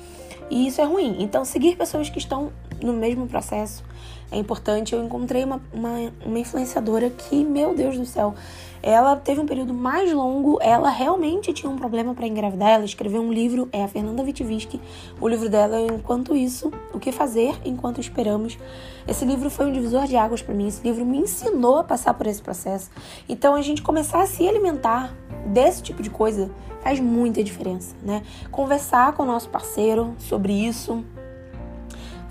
E 0.49 0.65
isso 0.65 0.79
é 0.79 0.85
ruim. 0.85 1.17
Então, 1.19 1.43
seguir 1.43 1.75
pessoas 1.75 2.09
que 2.09 2.19
estão 2.19 2.53
no 2.81 2.93
mesmo 2.93 3.27
processo 3.27 3.83
é 4.31 4.37
importante. 4.37 4.93
Eu 4.93 5.03
encontrei 5.03 5.43
uma, 5.43 5.61
uma, 5.73 6.11
uma 6.25 6.39
influenciadora 6.39 7.09
que, 7.09 7.43
meu 7.43 7.73
Deus 7.73 7.97
do 7.97 8.05
céu, 8.05 8.33
ela 8.81 9.15
teve 9.15 9.41
um 9.41 9.47
período 9.47 9.73
mais 9.73 10.13
longo, 10.13 10.59
ela 10.61 10.89
realmente 10.89 11.51
tinha 11.51 11.71
um 11.71 11.75
problema 11.75 12.13
para 12.13 12.27
engravidar. 12.27 12.69
Ela 12.69 12.85
escreveu 12.85 13.21
um 13.21 13.33
livro, 13.33 13.67
é 13.71 13.83
a 13.83 13.87
Fernanda 13.87 14.23
Vitivisky. 14.23 14.79
O 15.19 15.27
livro 15.27 15.49
dela 15.49 15.77
é 15.77 15.87
Enquanto 15.87 16.35
Isso, 16.35 16.71
O 16.93 16.99
que 16.99 17.11
Fazer 17.11 17.55
Enquanto 17.65 17.99
Esperamos. 17.99 18.59
Esse 19.07 19.25
livro 19.25 19.49
foi 19.49 19.65
um 19.65 19.71
divisor 19.71 20.05
de 20.05 20.15
águas 20.15 20.41
para 20.41 20.53
mim. 20.53 20.67
Esse 20.67 20.83
livro 20.83 21.03
me 21.03 21.17
ensinou 21.17 21.79
a 21.79 21.83
passar 21.83 22.13
por 22.13 22.27
esse 22.27 22.41
processo. 22.41 22.91
Então, 23.27 23.55
a 23.55 23.61
gente 23.61 23.81
começar 23.81 24.21
a 24.21 24.27
se 24.27 24.47
alimentar 24.47 25.15
desse 25.47 25.81
tipo 25.81 26.03
de 26.03 26.09
coisa 26.09 26.51
faz 26.83 26.99
muita 26.99 27.43
diferença, 27.43 27.95
né? 28.03 28.21
Conversar 28.51 29.13
com 29.13 29.23
o 29.23 29.25
nosso 29.25 29.49
parceiro 29.49 30.13
sobre 30.19 30.53
isso, 30.53 31.03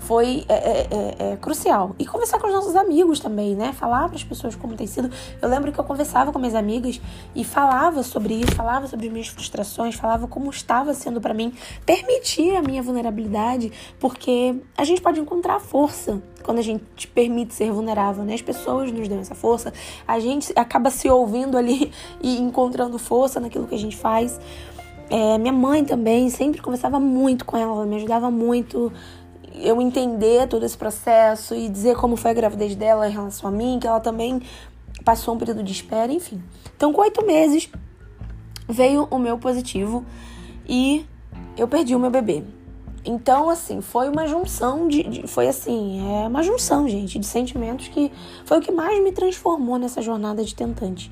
foi 0.05 0.45
é, 0.47 0.53
é, 0.53 0.87
é, 0.91 1.31
é, 1.31 1.37
crucial. 1.37 1.95
E 1.97 2.05
conversar 2.05 2.39
com 2.39 2.47
os 2.47 2.53
nossos 2.53 2.75
amigos 2.75 3.19
também, 3.19 3.55
né? 3.55 3.73
Falar 3.73 4.07
para 4.07 4.15
as 4.15 4.23
pessoas 4.23 4.55
como 4.55 4.75
tem 4.75 4.85
sido. 4.85 5.09
Eu 5.41 5.49
lembro 5.49 5.71
que 5.71 5.79
eu 5.79 5.83
conversava 5.83 6.31
com 6.31 6.37
minhas 6.37 6.55
amigas 6.55 7.01
e 7.35 7.43
falava 7.43 8.03
sobre 8.03 8.35
isso, 8.35 8.55
falava 8.55 8.87
sobre 8.87 9.09
minhas 9.09 9.27
frustrações, 9.27 9.95
falava 9.95 10.27
como 10.27 10.49
estava 10.49 10.93
sendo 10.93 11.19
para 11.19 11.33
mim 11.33 11.53
permitir 11.85 12.55
a 12.55 12.61
minha 12.61 12.83
vulnerabilidade, 12.83 13.71
porque 13.99 14.55
a 14.77 14.83
gente 14.83 15.01
pode 15.01 15.19
encontrar 15.19 15.59
força 15.59 16.21
quando 16.43 16.59
a 16.59 16.61
gente 16.61 17.07
permite 17.07 17.55
ser 17.55 17.71
vulnerável, 17.71 18.23
né? 18.23 18.35
As 18.35 18.41
pessoas 18.41 18.91
nos 18.91 19.07
dão 19.07 19.19
essa 19.19 19.33
força, 19.33 19.73
a 20.07 20.19
gente 20.19 20.53
acaba 20.55 20.91
se 20.91 21.09
ouvindo 21.09 21.57
ali 21.57 21.91
e 22.21 22.39
encontrando 22.39 22.99
força 22.99 23.39
naquilo 23.39 23.67
que 23.67 23.75
a 23.75 23.79
gente 23.79 23.97
faz. 23.97 24.39
É, 25.09 25.37
minha 25.37 25.53
mãe 25.53 25.83
também 25.83 26.29
sempre 26.29 26.61
conversava 26.61 26.99
muito 26.99 27.45
com 27.45 27.57
ela, 27.57 27.71
ela 27.71 27.85
me 27.85 27.95
ajudava 27.95 28.31
muito 28.31 28.91
eu 29.59 29.81
entender 29.81 30.47
todo 30.47 30.65
esse 30.65 30.77
processo 30.77 31.55
e 31.55 31.69
dizer 31.69 31.95
como 31.95 32.15
foi 32.15 32.31
a 32.31 32.33
gravidez 32.33 32.75
dela 32.75 33.07
em 33.07 33.11
relação 33.11 33.49
a 33.49 33.51
mim, 33.51 33.79
que 33.79 33.87
ela 33.87 33.99
também 33.99 34.41
passou 35.03 35.35
um 35.35 35.37
período 35.37 35.63
de 35.63 35.71
espera, 35.71 36.11
enfim. 36.11 36.41
Então, 36.75 36.91
com 36.91 37.01
oito 37.01 37.25
meses, 37.25 37.69
veio 38.67 39.07
o 39.09 39.17
meu 39.17 39.37
positivo 39.37 40.05
e 40.67 41.05
eu 41.57 41.67
perdi 41.67 41.95
o 41.95 41.99
meu 41.99 42.09
bebê. 42.09 42.43
Então, 43.05 43.49
assim, 43.49 43.81
foi 43.81 44.09
uma 44.09 44.25
junção 44.25 44.87
de, 44.87 45.03
de, 45.03 45.27
Foi 45.27 45.47
assim, 45.47 46.23
é 46.23 46.27
uma 46.27 46.41
junção, 46.41 46.89
gente, 46.89 47.19
de 47.19 47.25
sentimentos 47.25 47.87
que 47.87 48.11
foi 48.45 48.57
o 48.57 48.61
que 48.61 48.71
mais 48.71 49.01
me 49.03 49.11
transformou 49.11 49.77
nessa 49.77 50.01
jornada 50.01 50.43
de 50.43 50.55
tentante. 50.55 51.11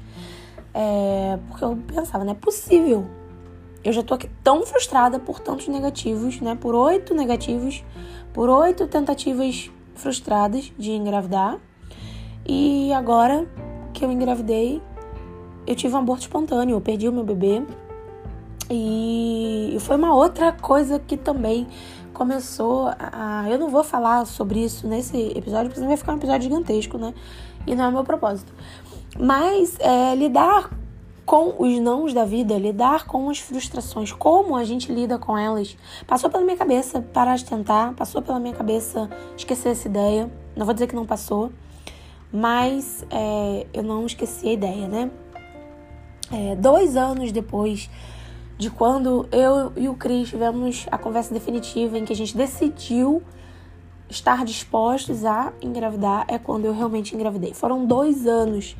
É, 0.73 1.37
porque 1.47 1.63
eu 1.63 1.77
pensava, 1.87 2.23
não 2.23 2.31
é 2.31 2.35
possível. 2.35 3.05
Eu 3.83 3.93
já 3.93 4.01
tô 4.01 4.15
aqui 4.15 4.27
tão 4.43 4.65
frustrada 4.65 5.19
por 5.19 5.39
tantos 5.39 5.67
negativos, 5.67 6.41
né? 6.41 6.57
Por 6.59 6.73
oito 6.73 7.13
negativos 7.13 7.83
por 8.33 8.49
oito 8.49 8.87
tentativas 8.87 9.71
frustradas 9.95 10.73
de 10.77 10.91
engravidar. 10.91 11.59
E 12.45 12.91
agora 12.91 13.47
que 13.93 14.03
eu 14.03 14.11
engravidei, 14.11 14.81
eu 15.65 15.75
tive 15.75 15.95
um 15.95 15.99
aborto 15.99 16.23
espontâneo, 16.23 16.75
eu 16.75 16.81
perdi 16.81 17.07
o 17.07 17.13
meu 17.13 17.23
bebê. 17.23 17.63
E 18.69 19.77
foi 19.81 19.95
uma 19.95 20.15
outra 20.15 20.51
coisa 20.51 20.99
que 20.99 21.15
também 21.15 21.67
começou 22.13 22.89
a. 22.99 23.45
Eu 23.49 23.59
não 23.59 23.69
vou 23.69 23.83
falar 23.83 24.25
sobre 24.25 24.63
isso 24.63 24.87
nesse 24.87 25.17
episódio, 25.35 25.65
porque 25.65 25.75
senão 25.75 25.87
vai 25.87 25.97
ficar 25.97 26.13
um 26.13 26.17
episódio 26.17 26.43
gigantesco, 26.43 26.97
né? 26.97 27.13
E 27.67 27.75
não 27.75 27.85
é 27.85 27.87
o 27.89 27.91
meu 27.91 28.03
propósito. 28.03 28.53
Mas 29.19 29.77
é, 29.79 30.15
lidar 30.15 30.69
com 31.25 31.55
os 31.57 31.79
nãos 31.79 32.13
da 32.13 32.25
vida, 32.25 32.57
lidar 32.57 33.05
com 33.05 33.29
as 33.29 33.39
frustrações, 33.39 34.11
como 34.11 34.55
a 34.55 34.63
gente 34.63 34.91
lida 34.91 35.17
com 35.17 35.37
elas. 35.37 35.77
Passou 36.05 36.29
pela 36.29 36.43
minha 36.43 36.57
cabeça 36.57 37.01
parar 37.01 37.37
de 37.37 37.45
tentar, 37.45 37.93
passou 37.93 38.21
pela 38.21 38.39
minha 38.39 38.53
cabeça 38.53 39.09
esquecer 39.37 39.69
essa 39.69 39.87
ideia. 39.87 40.29
Não 40.55 40.65
vou 40.65 40.73
dizer 40.73 40.87
que 40.87 40.95
não 40.95 41.05
passou, 41.05 41.51
mas 42.31 43.05
é, 43.09 43.67
eu 43.73 43.83
não 43.83 44.05
esqueci 44.05 44.49
a 44.49 44.53
ideia, 44.53 44.87
né? 44.87 45.11
É, 46.31 46.55
dois 46.55 46.97
anos 46.97 47.31
depois 47.31 47.89
de 48.57 48.69
quando 48.69 49.27
eu 49.31 49.71
e 49.75 49.87
o 49.87 49.95
Cris 49.95 50.29
tivemos 50.29 50.85
a 50.91 50.97
conversa 50.97 51.33
definitiva 51.33 51.97
em 51.97 52.05
que 52.05 52.13
a 52.13 52.15
gente 52.15 52.35
decidiu 52.35 53.21
estar 54.09 54.45
dispostos 54.45 55.25
a 55.25 55.53
engravidar, 55.61 56.25
é 56.27 56.37
quando 56.37 56.65
eu 56.65 56.73
realmente 56.73 57.15
engravidei. 57.15 57.53
Foram 57.53 57.85
dois 57.85 58.27
anos 58.27 58.75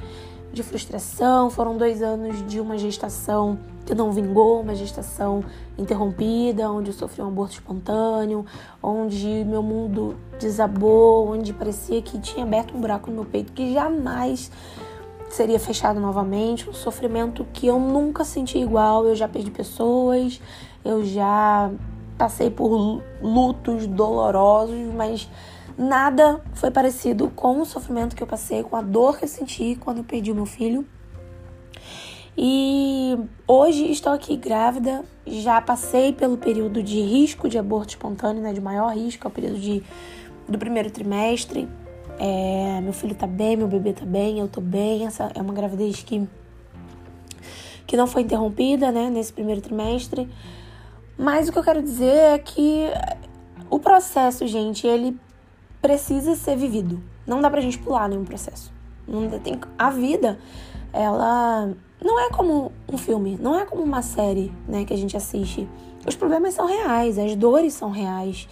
de 0.53 0.61
frustração, 0.61 1.49
foram 1.49 1.75
dois 1.75 2.03
anos 2.03 2.45
de 2.47 2.59
uma 2.59 2.77
gestação 2.77 3.57
que 3.85 3.95
não 3.95 4.11
vingou, 4.11 4.61
uma 4.61 4.75
gestação 4.75 5.43
interrompida, 5.77 6.69
onde 6.69 6.91
eu 6.91 6.93
sofri 6.93 7.21
um 7.21 7.27
aborto 7.27 7.53
espontâneo, 7.53 8.45
onde 8.81 9.43
meu 9.45 9.63
mundo 9.63 10.15
desabou, 10.39 11.27
onde 11.29 11.51
parecia 11.51 12.01
que 12.01 12.19
tinha 12.19 12.45
aberto 12.45 12.77
um 12.77 12.79
buraco 12.79 13.09
no 13.09 13.15
meu 13.15 13.25
peito 13.25 13.51
que 13.51 13.73
jamais 13.73 14.51
seria 15.29 15.59
fechado 15.59 15.99
novamente, 15.99 16.69
um 16.69 16.73
sofrimento 16.73 17.45
que 17.51 17.65
eu 17.65 17.79
nunca 17.79 18.23
senti 18.23 18.59
igual. 18.59 19.07
Eu 19.07 19.15
já 19.15 19.27
perdi 19.27 19.49
pessoas, 19.49 20.39
eu 20.85 21.03
já 21.03 21.71
passei 22.17 22.51
por 22.51 23.01
lutos 23.21 23.87
dolorosos, 23.87 24.93
mas 24.95 25.27
Nada 25.77 26.41
foi 26.53 26.69
parecido 26.69 27.29
com 27.29 27.59
o 27.59 27.65
sofrimento 27.65 28.15
que 28.15 28.21
eu 28.21 28.27
passei, 28.27 28.61
com 28.63 28.75
a 28.75 28.81
dor 28.81 29.17
que 29.17 29.25
eu 29.25 29.27
senti 29.27 29.75
quando 29.79 29.99
eu 29.99 30.03
perdi 30.03 30.31
o 30.31 30.35
meu 30.35 30.45
filho. 30.45 30.85
E 32.37 33.17
hoje 33.47 33.91
estou 33.91 34.11
aqui 34.11 34.35
grávida, 34.35 35.03
já 35.25 35.61
passei 35.61 36.11
pelo 36.13 36.37
período 36.37 36.81
de 36.81 36.99
risco 36.99 37.47
de 37.47 37.57
aborto 37.57 37.89
espontâneo, 37.89 38.41
né, 38.41 38.53
de 38.53 38.61
maior 38.61 38.93
risco, 38.93 39.25
é 39.25 39.29
o 39.29 39.31
período 39.31 39.59
de, 39.59 39.83
do 40.47 40.57
primeiro 40.57 40.89
trimestre. 40.89 41.67
É, 42.19 42.79
meu 42.81 42.93
filho 42.93 43.15
tá 43.15 43.27
bem, 43.27 43.55
meu 43.55 43.67
bebê 43.67 43.93
tá 43.93 44.05
bem, 44.05 44.39
eu 44.39 44.47
tô 44.47 44.61
bem. 44.61 45.05
Essa 45.05 45.31
é 45.35 45.41
uma 45.41 45.53
gravidez 45.53 46.01
que, 46.03 46.27
que 47.85 47.97
não 47.97 48.07
foi 48.07 48.23
interrompida, 48.23 48.91
né, 48.91 49.09
nesse 49.09 49.33
primeiro 49.33 49.61
trimestre. 49.61 50.29
Mas 51.17 51.47
o 51.47 51.51
que 51.51 51.59
eu 51.59 51.63
quero 51.63 51.81
dizer 51.81 52.15
é 52.15 52.39
que 52.39 52.85
o 53.69 53.79
processo, 53.79 54.47
gente, 54.47 54.87
ele 54.87 55.17
precisa 55.83 56.33
ser 56.37 56.55
vivido. 56.55 57.03
Não 57.27 57.41
dá 57.41 57.49
pra 57.49 57.59
gente 57.59 57.77
pular 57.77 58.07
nenhum 58.07 58.23
processo. 58.23 58.71
Tem, 59.43 59.59
a 59.77 59.89
vida, 59.89 60.39
ela 60.93 61.73
não 62.01 62.19
é 62.21 62.29
como 62.29 62.71
um 62.89 62.97
filme, 62.97 63.37
não 63.39 63.59
é 63.59 63.65
como 63.65 63.83
uma 63.83 64.01
série, 64.01 64.51
né, 64.65 64.85
que 64.85 64.93
a 64.93 64.97
gente 64.97 65.17
assiste. 65.17 65.67
Os 66.07 66.15
problemas 66.15 66.53
são 66.53 66.65
reais, 66.65 67.19
as 67.19 67.35
dores 67.35 67.73
são 67.73 67.91
reais. 67.91 68.47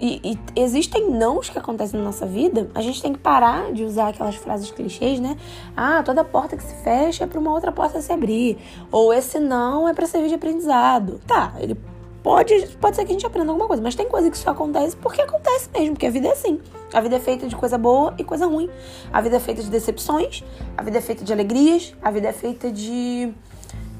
E, 0.00 0.20
e, 0.24 0.38
existem 0.58 1.10
nãos 1.10 1.50
que 1.50 1.58
acontecem 1.58 1.98
na 1.98 2.06
nossa 2.06 2.24
vida, 2.24 2.70
a 2.74 2.80
gente 2.80 3.02
tem 3.02 3.12
que 3.12 3.18
parar 3.18 3.70
de 3.72 3.84
usar 3.84 4.08
aquelas 4.08 4.36
frases 4.36 4.70
clichês, 4.70 5.20
né? 5.20 5.36
Ah, 5.76 6.02
toda 6.02 6.24
porta 6.24 6.56
que 6.56 6.62
se 6.62 6.74
fecha 6.82 7.24
é 7.24 7.26
para 7.26 7.38
uma 7.38 7.52
outra 7.52 7.70
porta 7.70 8.00
se 8.00 8.12
abrir. 8.12 8.56
Ou 8.90 9.12
esse 9.12 9.38
não 9.38 9.86
é 9.86 9.92
para 9.92 10.06
servir 10.06 10.28
de 10.28 10.36
aprendizado. 10.36 11.20
Tá, 11.26 11.52
ele 11.58 11.76
Pode, 12.22 12.66
pode 12.80 12.96
ser 12.96 13.04
que 13.04 13.10
a 13.10 13.12
gente 13.12 13.26
aprenda 13.26 13.50
alguma 13.50 13.68
coisa, 13.68 13.82
mas 13.82 13.94
tem 13.94 14.08
coisa 14.08 14.30
que 14.30 14.36
só 14.36 14.50
acontece 14.50 14.96
porque 14.96 15.22
acontece 15.22 15.68
mesmo, 15.72 15.94
porque 15.94 16.06
a 16.06 16.10
vida 16.10 16.28
é 16.28 16.32
assim. 16.32 16.60
A 16.92 17.00
vida 17.00 17.16
é 17.16 17.20
feita 17.20 17.46
de 17.46 17.54
coisa 17.54 17.78
boa 17.78 18.14
e 18.18 18.24
coisa 18.24 18.46
ruim. 18.46 18.68
A 19.12 19.20
vida 19.20 19.36
é 19.36 19.40
feita 19.40 19.62
de 19.62 19.70
decepções, 19.70 20.42
a 20.76 20.82
vida 20.82 20.98
é 20.98 21.00
feita 21.00 21.24
de 21.24 21.32
alegrias, 21.32 21.94
a 22.02 22.10
vida 22.10 22.28
é 22.28 22.32
feita 22.32 22.72
de 22.72 23.32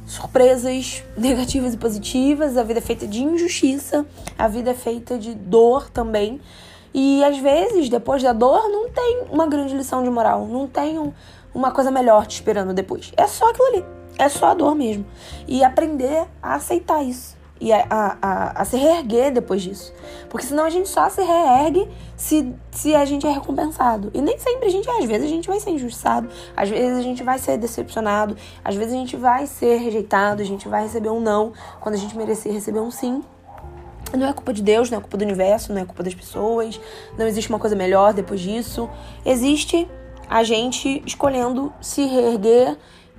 surpresas 0.05 1.05
negativas 1.17 1.75
e 1.75 1.77
positivas, 1.77 2.57
a 2.57 2.65
vida 2.65 2.81
é 2.81 2.83
feita 2.83 3.07
de 3.07 3.23
injustiça, 3.23 4.05
a 4.37 4.49
vida 4.49 4.71
é 4.71 4.75
feita 4.75 5.17
de 5.17 5.35
dor 5.35 5.89
também. 5.89 6.41
E 6.93 7.23
às 7.23 7.39
vezes, 7.39 7.89
depois 7.89 8.23
da 8.23 8.33
dor, 8.33 8.69
não 8.69 8.91
tem 8.91 9.23
uma 9.31 9.47
grande 9.47 9.77
lição 9.77 10.03
de 10.03 10.11
moral, 10.11 10.47
não 10.47 10.67
tem 10.67 10.99
um, 10.99 11.13
uma 11.55 11.71
coisa 11.71 11.91
melhor 11.91 12.27
te 12.27 12.33
esperando 12.33 12.75
depois. 12.75 13.13
É 13.17 13.29
só 13.29 13.49
aquilo 13.51 13.67
ali, 13.69 13.85
é 14.19 14.29
só 14.29 14.47
a 14.47 14.55
dor 14.55 14.75
mesmo. 14.75 15.07
E 15.47 15.63
aprender 15.63 16.27
a 16.43 16.55
aceitar 16.55 17.05
isso 17.05 17.38
e 17.61 17.73
a, 17.73 17.87
a, 17.91 18.63
a, 18.63 18.65
se 18.65 18.77
reerguer 18.77 19.33
depois 19.33 19.63
disso. 19.63 19.93
Porque 20.29 20.47
senão 20.47 20.65
a 20.65 20.71
gente 20.71 20.89
só 20.89 21.09
se 21.09 21.23
reergue 21.23 21.89
se, 22.17 22.55
se 22.71 22.95
a 22.95 23.05
gente 23.05 23.27
é 23.27 23.31
recompensado. 23.31 24.11
E 24.15 24.21
nem 24.21 24.39
sempre 24.39 24.67
a 24.67 24.71
gente 24.71 24.89
é. 24.89 24.99
Às 24.99 25.05
vezes 25.05 25.27
a 25.27 25.31
gente 25.31 25.49
vai 25.49 25.61
ser 25.61 25.71
injustiçado, 25.71 26.29
às 26.57 26.69
vezes 26.69 26.99
a 26.99 27.03
gente 27.03 27.23
vai 27.23 27.39
ser 27.39 27.57
decepcionado, 27.57 28.37
às 28.65 28.75
vezes 28.75 28.93
a 28.93 28.97
gente 28.97 29.17
vai 29.17 29.47
ser 29.47 29.77
rejeitado, 29.77 30.43
a 30.43 30.45
gente 30.45 30.69
vai 30.69 30.83
receber 30.83 31.11
um 31.11 31.21
não 31.21 31.53
quando 31.81 31.95
a 31.95 31.99
gente 31.99 32.17
merecer 32.17 32.53
receber 32.53 32.81
um 32.81 32.91
sim. 32.91 33.23
Não 34.17 34.27
é 34.27 34.33
culpa 34.33 34.55
de 34.55 34.63
Deus, 34.63 34.91
não 34.91 34.99
é 34.99 35.01
culpa 35.01 35.19
do 35.19 35.25
universo, 35.25 35.73
não 35.73 35.83
é 35.83 35.85
culpa 35.85 36.03
das 36.03 36.15
pessoas, 36.15 36.81
não 37.19 37.27
existe 37.27 37.51
uma 37.51 37.59
coisa 37.59 37.77
melhor 37.77 38.15
depois 38.15 38.41
disso. 38.41 38.89
Existe 39.25 39.89
a 40.29 40.43
gente 40.43 41.03
escolhendo 41.07 41.73
se 41.81 42.07
reerguer 42.07 42.77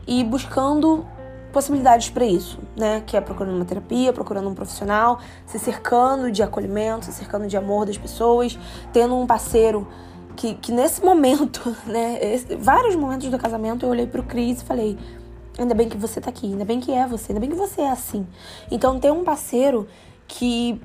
e 0.08 0.24
buscando 0.24 1.06
possibilidades 1.52 2.10
para 2.10 2.26
isso, 2.26 2.60
né? 2.76 3.04
Que 3.06 3.18
é 3.18 3.22
procurando 3.22 3.56
uma 3.56 3.66
terapia, 3.66 4.14
procurando 4.14 4.50
um 4.50 4.54
profissional, 4.54 5.20
se 5.46 5.60
cercando 5.60 6.32
de 6.32 6.42
acolhimento, 6.44 7.06
se 7.06 7.14
cercando 7.14 7.48
de 7.48 7.58
amor 7.58 7.86
das 7.86 7.98
pessoas, 7.98 8.58
tendo 8.94 9.16
um 9.16 9.26
parceiro 9.26 9.88
que, 10.36 10.56
que 10.56 10.72
nesse 10.72 11.04
momento, 11.04 11.76
né? 11.86 12.18
Esse, 12.22 12.56
vários 12.56 12.96
momentos 12.96 13.30
do 13.30 13.38
casamento 13.38 13.86
eu 13.86 13.90
olhei 13.90 14.08
pro 14.08 14.24
Cris 14.24 14.62
e 14.62 14.66
falei: 14.66 14.98
ainda 15.58 15.74
bem 15.74 15.90
que 15.90 15.98
você 15.98 16.22
tá 16.22 16.30
aqui, 16.30 16.48
ainda 16.48 16.66
bem 16.66 16.80
que 16.80 16.92
é 16.92 17.06
você, 17.06 17.32
ainda 17.32 17.42
bem 17.42 17.50
que 17.50 17.56
você 17.56 17.82
é 17.82 17.90
assim. 17.90 18.26
Então 18.72 19.00
ter 19.00 19.12
um 19.12 19.24
parceiro 19.24 19.88
que 20.28 20.82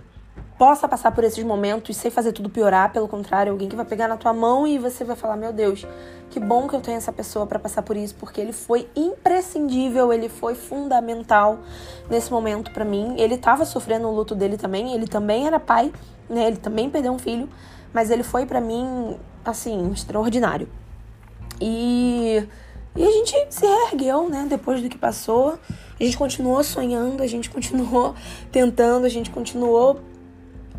possa 0.59 0.89
passar 0.89 1.13
por 1.13 1.25
esses 1.25 1.43
momentos 1.43 1.97
sem 1.97 2.11
fazer 2.11 2.33
tudo 2.33 2.49
piorar, 2.49 2.93
pelo 2.93 3.09
contrário, 3.09 3.53
alguém 3.53 3.69
que 3.69 3.77
vai 3.77 3.85
pegar 3.85 4.09
na 4.09 4.17
tua 4.17 4.33
mão 4.33 4.67
e 4.67 4.79
você 4.79 5.05
vai 5.05 5.17
falar: 5.17 5.37
"Meu 5.37 5.53
Deus, 5.53 5.87
que 6.31 6.41
bom 6.41 6.67
que 6.69 6.75
eu 6.75 6.81
tenho 6.81 6.97
essa 6.97 7.13
pessoa 7.13 7.47
para 7.47 7.59
passar 7.59 7.83
por 7.83 7.97
isso, 7.97 8.15
porque 8.17 8.41
ele 8.41 8.53
foi 8.53 8.89
imprescindível, 8.97 10.13
ele 10.13 10.29
foi 10.29 10.55
fundamental 10.55 11.59
nesse 12.09 12.31
momento 12.31 12.71
para 12.73 12.85
mim. 12.85 13.15
Ele 13.19 13.37
tava 13.37 13.65
sofrendo 13.65 14.09
o 14.09 14.15
luto 14.15 14.35
dele 14.35 14.57
também, 14.57 14.95
ele 14.95 15.07
também 15.07 15.47
era 15.47 15.61
pai, 15.61 15.93
né? 16.29 16.47
Ele 16.47 16.57
também 16.57 16.89
perdeu 16.91 17.13
um 17.13 17.19
filho, 17.19 17.49
mas 17.93 18.11
ele 18.11 18.23
foi 18.23 18.47
para 18.47 18.61
mim 18.61 19.17
assim, 19.45 19.93
extraordinário. 19.93 20.69
E 21.61 22.47
e 22.97 23.03
a 23.03 23.11
gente 23.11 23.47
se 23.51 23.67
reergueu, 23.67 24.29
né, 24.29 24.47
depois 24.49 24.81
do 24.81 24.89
que 24.89 24.97
passou. 24.97 25.59
A 25.99 26.05
gente 26.05 26.17
continuou 26.17 26.63
sonhando, 26.63 27.25
a 27.25 27.27
gente 27.27 27.51
continuou 27.51 28.15
tentando, 28.53 29.05
a 29.05 29.09
gente 29.09 29.31
continuou 29.31 30.01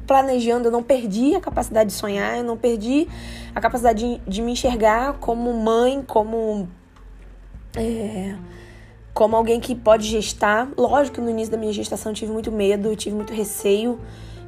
planejando, 0.06 0.68
eu 0.68 0.72
não 0.72 0.84
perdi 0.84 1.36
a 1.36 1.42
capacidade 1.42 1.90
de 1.90 1.96
sonhar, 1.96 2.38
eu 2.38 2.44
não 2.44 2.58
perdi 2.58 3.08
a 3.54 3.62
capacidade 3.62 4.06
de, 4.06 4.22
de 4.30 4.42
me 4.42 4.52
enxergar 4.52 5.14
como 5.20 5.54
mãe, 5.54 6.04
como. 6.06 6.68
É, 7.76 8.36
como 9.14 9.36
alguém 9.36 9.60
que 9.60 9.74
pode 9.74 10.08
gestar. 10.08 10.68
Lógico 10.78 11.16
que 11.16 11.22
no 11.22 11.30
início 11.30 11.52
da 11.52 11.58
minha 11.58 11.72
gestação 11.72 12.12
eu 12.12 12.16
tive 12.16 12.32
muito 12.32 12.52
medo, 12.52 12.90
eu 12.90 12.96
tive 12.96 13.16
muito 13.16 13.34
receio 13.34 14.00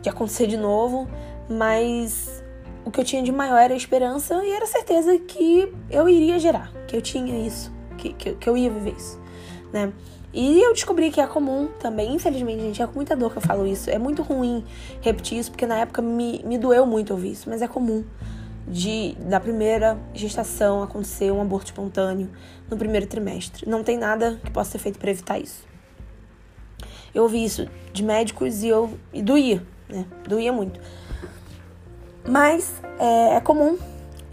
de 0.01 0.09
acontecer 0.09 0.47
de 0.47 0.57
novo, 0.57 1.07
mas 1.49 2.43
o 2.85 2.91
que 2.91 2.99
eu 2.99 3.03
tinha 3.03 3.23
de 3.23 3.31
maior 3.31 3.57
era 3.57 3.73
a 3.73 3.77
esperança 3.77 4.41
e 4.43 4.51
era 4.51 4.63
a 4.63 4.67
certeza 4.67 5.17
que 5.19 5.73
eu 5.89 6.07
iria 6.07 6.39
gerar, 6.39 6.71
que 6.87 6.95
eu 6.95 7.01
tinha 7.01 7.45
isso, 7.45 7.73
que, 7.97 8.13
que, 8.13 8.33
que 8.33 8.49
eu 8.49 8.55
ia 8.55 8.69
viver 8.69 8.93
isso, 8.95 9.19
né? 9.73 9.91
E 10.33 10.61
eu 10.61 10.73
descobri 10.73 11.09
que 11.09 11.21
é 11.21 11.25
comum 11.25 11.67
também, 11.79 12.13
infelizmente, 12.13 12.61
gente, 12.61 12.81
é 12.81 12.87
com 12.87 12.93
muita 12.93 13.15
dor 13.15 13.31
que 13.31 13.37
eu 13.37 13.41
falo 13.41 13.65
isso. 13.65 13.89
É 13.89 13.97
muito 13.97 14.21
ruim 14.21 14.63
repetir 15.01 15.37
isso, 15.39 15.51
porque 15.51 15.65
na 15.65 15.77
época 15.77 16.01
me, 16.01 16.41
me 16.43 16.57
doeu 16.57 16.85
muito 16.85 17.11
ouvir 17.13 17.31
isso, 17.31 17.49
mas 17.49 17.61
é 17.61 17.67
comum 17.67 18.03
de 18.67 19.15
da 19.21 19.39
primeira 19.39 19.97
gestação 20.13 20.83
acontecer 20.83 21.31
um 21.31 21.41
aborto 21.41 21.67
espontâneo 21.67 22.29
no 22.69 22.77
primeiro 22.77 23.07
trimestre. 23.07 23.67
Não 23.67 23.83
tem 23.83 23.97
nada 23.97 24.39
que 24.43 24.51
possa 24.51 24.71
ser 24.71 24.79
feito 24.79 24.99
para 24.99 25.09
evitar 25.09 25.39
isso. 25.39 25.65
Eu 27.15 27.23
ouvi 27.23 27.43
isso 27.43 27.67
de 27.93 28.03
médicos 28.03 28.63
e 28.63 28.67
eu 28.67 28.91
e 29.13 29.21
doía, 29.21 29.63
né? 29.87 30.05
Doía 30.27 30.51
muito. 30.51 30.79
Mas 32.27 32.81
é, 32.99 33.35
é 33.35 33.39
comum 33.39 33.77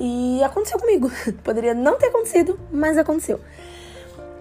e 0.01 0.43
aconteceu 0.43 0.79
comigo. 0.79 1.11
Poderia 1.45 1.73
não 1.73 1.97
ter 1.97 2.07
acontecido, 2.07 2.59
mas 2.73 2.99
aconteceu. 2.99 3.41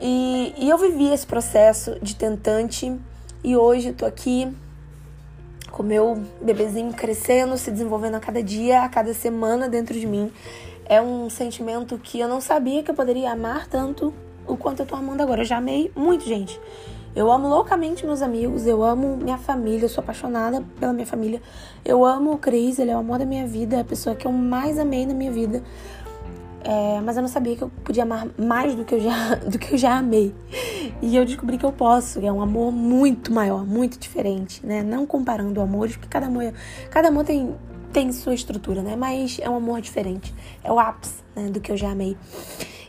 E, 0.05 0.53
e 0.57 0.69
eu 0.69 0.77
vivi 0.77 1.13
esse 1.13 1.25
processo 1.25 1.97
de 2.01 2.13
tentante 2.13 2.93
e 3.41 3.55
hoje 3.55 3.87
eu 3.87 3.93
tô 3.93 4.05
aqui 4.05 4.53
com 5.71 5.81
meu 5.81 6.21
bebezinho 6.41 6.91
crescendo, 6.91 7.57
se 7.57 7.71
desenvolvendo 7.71 8.15
a 8.15 8.19
cada 8.19 8.43
dia, 8.43 8.81
a 8.83 8.89
cada 8.89 9.13
semana 9.13 9.69
dentro 9.69 9.97
de 9.97 10.05
mim. 10.05 10.29
É 10.87 11.01
um 11.01 11.29
sentimento 11.29 11.97
que 11.97 12.19
eu 12.19 12.27
não 12.27 12.41
sabia 12.41 12.83
que 12.83 12.91
eu 12.91 12.95
poderia 12.95 13.31
amar 13.31 13.65
tanto 13.67 14.13
o 14.45 14.57
quanto 14.57 14.81
eu 14.81 14.85
tô 14.85 14.93
amando 14.93 15.23
agora. 15.23 15.43
Eu 15.43 15.45
já 15.45 15.55
amei 15.55 15.89
muito, 15.95 16.25
gente. 16.25 16.59
Eu 17.15 17.31
amo 17.31 17.47
loucamente 17.47 18.05
meus 18.05 18.21
amigos, 18.21 18.67
eu 18.67 18.83
amo 18.83 19.15
minha 19.15 19.37
família, 19.37 19.85
eu 19.85 19.89
sou 19.89 20.01
apaixonada 20.01 20.61
pela 20.81 20.91
minha 20.91 21.07
família. 21.07 21.41
Eu 21.85 22.03
amo 22.03 22.33
o 22.33 22.37
Cris, 22.37 22.77
ele 22.77 22.91
é 22.91 22.95
o 22.95 22.99
amor 22.99 23.19
da 23.19 23.25
minha 23.25 23.47
vida, 23.47 23.77
é 23.77 23.79
a 23.79 23.85
pessoa 23.85 24.17
que 24.17 24.27
eu 24.27 24.33
mais 24.33 24.77
amei 24.77 25.05
na 25.05 25.13
minha 25.13 25.31
vida. 25.31 25.63
É, 26.63 27.01
mas 27.01 27.17
eu 27.17 27.21
não 27.21 27.29
sabia 27.29 27.57
que 27.57 27.61
eu 27.61 27.69
podia 27.83 28.03
amar 28.03 28.27
mais 28.37 28.73
do 28.73 28.85
que, 28.85 28.95
eu 28.95 28.99
já, 28.99 29.35
do 29.45 29.59
que 29.59 29.73
eu 29.73 29.77
já 29.77 29.97
amei. 29.97 30.33
E 31.01 31.15
eu 31.15 31.25
descobri 31.25 31.57
que 31.57 31.65
eu 31.65 31.73
posso, 31.73 32.19
é 32.25 32.31
um 32.31 32.41
amor 32.41 32.71
muito 32.71 33.33
maior, 33.33 33.65
muito 33.65 33.99
diferente, 33.99 34.65
né? 34.65 34.81
Não 34.81 35.05
comparando 35.05 35.59
amores, 35.59 35.95
porque 35.97 36.07
cada 36.07 36.27
amor, 36.27 36.53
cada 36.89 37.09
amor 37.09 37.25
tem, 37.25 37.53
tem 37.91 38.11
sua 38.13 38.33
estrutura, 38.33 38.81
né? 38.81 38.95
Mas 38.95 39.39
é 39.41 39.49
um 39.49 39.55
amor 39.55 39.81
diferente. 39.81 40.33
É 40.63 40.71
o 40.71 40.79
ápice 40.79 41.21
né, 41.35 41.49
do 41.49 41.59
que 41.59 41.71
eu 41.71 41.77
já 41.77 41.91
amei. 41.91 42.15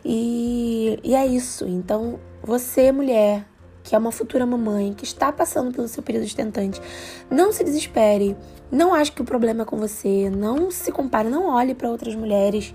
E, 0.05 0.99
e 1.03 1.15
é 1.15 1.27
isso. 1.27 1.67
Então, 1.67 2.21
você, 2.43 2.93
mulher, 2.93 3.45
que 3.83 3.95
é 3.95 3.99
uma 3.99 4.13
futura 4.13 4.47
mamãe, 4.47 4.93
que 4.93 5.05
está 5.05 5.33
passando 5.33 5.73
pelo 5.73 5.89
seu 5.89 6.03
período 6.03 6.27
de 6.27 6.37
tentante, 6.37 6.81
não 7.29 7.53
se 7.53 7.65
desespere. 7.65 8.37
Não 8.71 8.95
ache 8.95 9.11
que 9.11 9.23
o 9.23 9.25
problema 9.25 9.63
é 9.63 9.65
com 9.65 9.77
você. 9.77 10.31
Não 10.31 10.71
se 10.71 10.93
compare, 10.93 11.29
não 11.29 11.47
olhe 11.49 11.75
para 11.75 11.89
outras 11.89 12.15
mulheres 12.15 12.73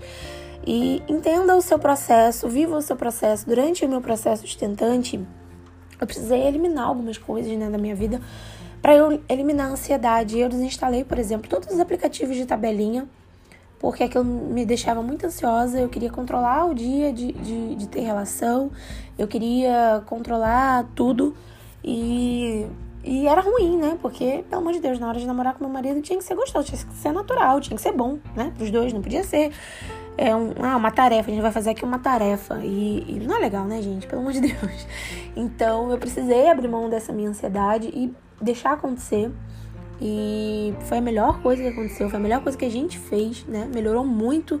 e 0.66 1.02
entenda 1.08 1.56
o 1.56 1.62
seu 1.62 1.78
processo, 1.78 2.48
viva 2.48 2.76
o 2.76 2.82
seu 2.82 2.96
processo. 2.96 3.46
Durante 3.46 3.84
o 3.84 3.88
meu 3.88 4.00
processo 4.00 4.46
de 4.46 4.56
tentante, 4.56 5.18
eu 6.00 6.06
precisei 6.06 6.46
eliminar 6.46 6.86
algumas 6.86 7.18
coisas 7.18 7.56
né, 7.56 7.68
da 7.70 7.78
minha 7.78 7.94
vida 7.94 8.20
para 8.82 8.94
eu 8.94 9.20
eliminar 9.28 9.68
a 9.68 9.72
ansiedade. 9.72 10.38
Eu 10.38 10.48
desinstalei, 10.48 11.04
por 11.04 11.18
exemplo, 11.18 11.48
todos 11.48 11.68
os 11.72 11.80
aplicativos 11.80 12.36
de 12.36 12.46
tabelinha, 12.46 13.08
porque 13.78 14.04
aquilo 14.04 14.24
me 14.24 14.64
deixava 14.64 15.02
muito 15.02 15.26
ansiosa. 15.26 15.80
Eu 15.80 15.88
queria 15.88 16.10
controlar 16.10 16.66
o 16.66 16.74
dia 16.74 17.12
de, 17.12 17.32
de, 17.32 17.74
de 17.74 17.88
ter 17.88 18.00
relação, 18.00 18.70
eu 19.18 19.26
queria 19.26 20.02
controlar 20.06 20.86
tudo 20.94 21.34
e 21.82 22.66
e 23.02 23.26
era 23.26 23.40
ruim, 23.40 23.78
né? 23.78 23.98
Porque, 24.02 24.44
pelo 24.48 24.60
amor 24.60 24.74
de 24.74 24.80
Deus, 24.80 24.98
na 24.98 25.08
hora 25.08 25.18
de 25.18 25.26
namorar 25.26 25.54
com 25.54 25.64
meu 25.64 25.72
marido 25.72 26.02
tinha 26.02 26.18
que 26.18 26.24
ser 26.24 26.34
gostoso, 26.34 26.66
tinha 26.66 26.84
que 26.84 26.94
ser 26.94 27.12
natural, 27.12 27.58
tinha 27.60 27.74
que 27.74 27.82
ser 27.82 27.92
bom, 27.92 28.18
né? 28.36 28.52
Pros 28.56 28.70
dois, 28.70 28.92
não 28.92 29.00
podia 29.00 29.24
ser 29.24 29.52
é 30.16 30.34
um, 30.34 30.52
ah, 30.62 30.76
uma 30.76 30.90
tarefa, 30.90 31.30
a 31.30 31.34
gente 31.34 31.42
vai 31.42 31.52
fazer 31.52 31.70
aqui 31.70 31.84
uma 31.84 31.98
tarefa. 31.98 32.60
E, 32.62 33.04
e, 33.08 33.20
não 33.26 33.36
é 33.36 33.38
legal, 33.38 33.64
né, 33.64 33.80
gente? 33.80 34.06
Pelo 34.06 34.20
amor 34.22 34.32
de 34.32 34.40
Deus. 34.40 34.86
Então 35.36 35.90
eu 35.90 35.98
precisei 35.98 36.50
abrir 36.50 36.68
mão 36.68 36.90
dessa 36.90 37.12
minha 37.12 37.30
ansiedade 37.30 37.88
e 37.88 38.12
deixar 38.40 38.72
acontecer. 38.72 39.30
E 40.00 40.74
foi 40.80 40.98
a 40.98 41.00
melhor 41.00 41.40
coisa 41.40 41.62
que 41.62 41.68
aconteceu, 41.68 42.08
foi 42.08 42.18
a 42.18 42.22
melhor 42.22 42.42
coisa 42.42 42.56
que 42.56 42.64
a 42.64 42.70
gente 42.70 42.98
fez, 42.98 43.44
né? 43.46 43.68
Melhorou 43.72 44.04
muito 44.04 44.60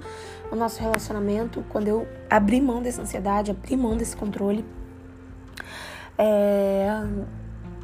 o 0.50 0.56
nosso 0.56 0.80
relacionamento 0.80 1.64
quando 1.70 1.88
eu 1.88 2.06
abri 2.28 2.60
mão 2.60 2.82
dessa 2.82 3.02
ansiedade, 3.02 3.50
abri 3.50 3.76
mão 3.76 3.96
desse 3.96 4.16
controle. 4.16 4.64
É... 6.16 6.88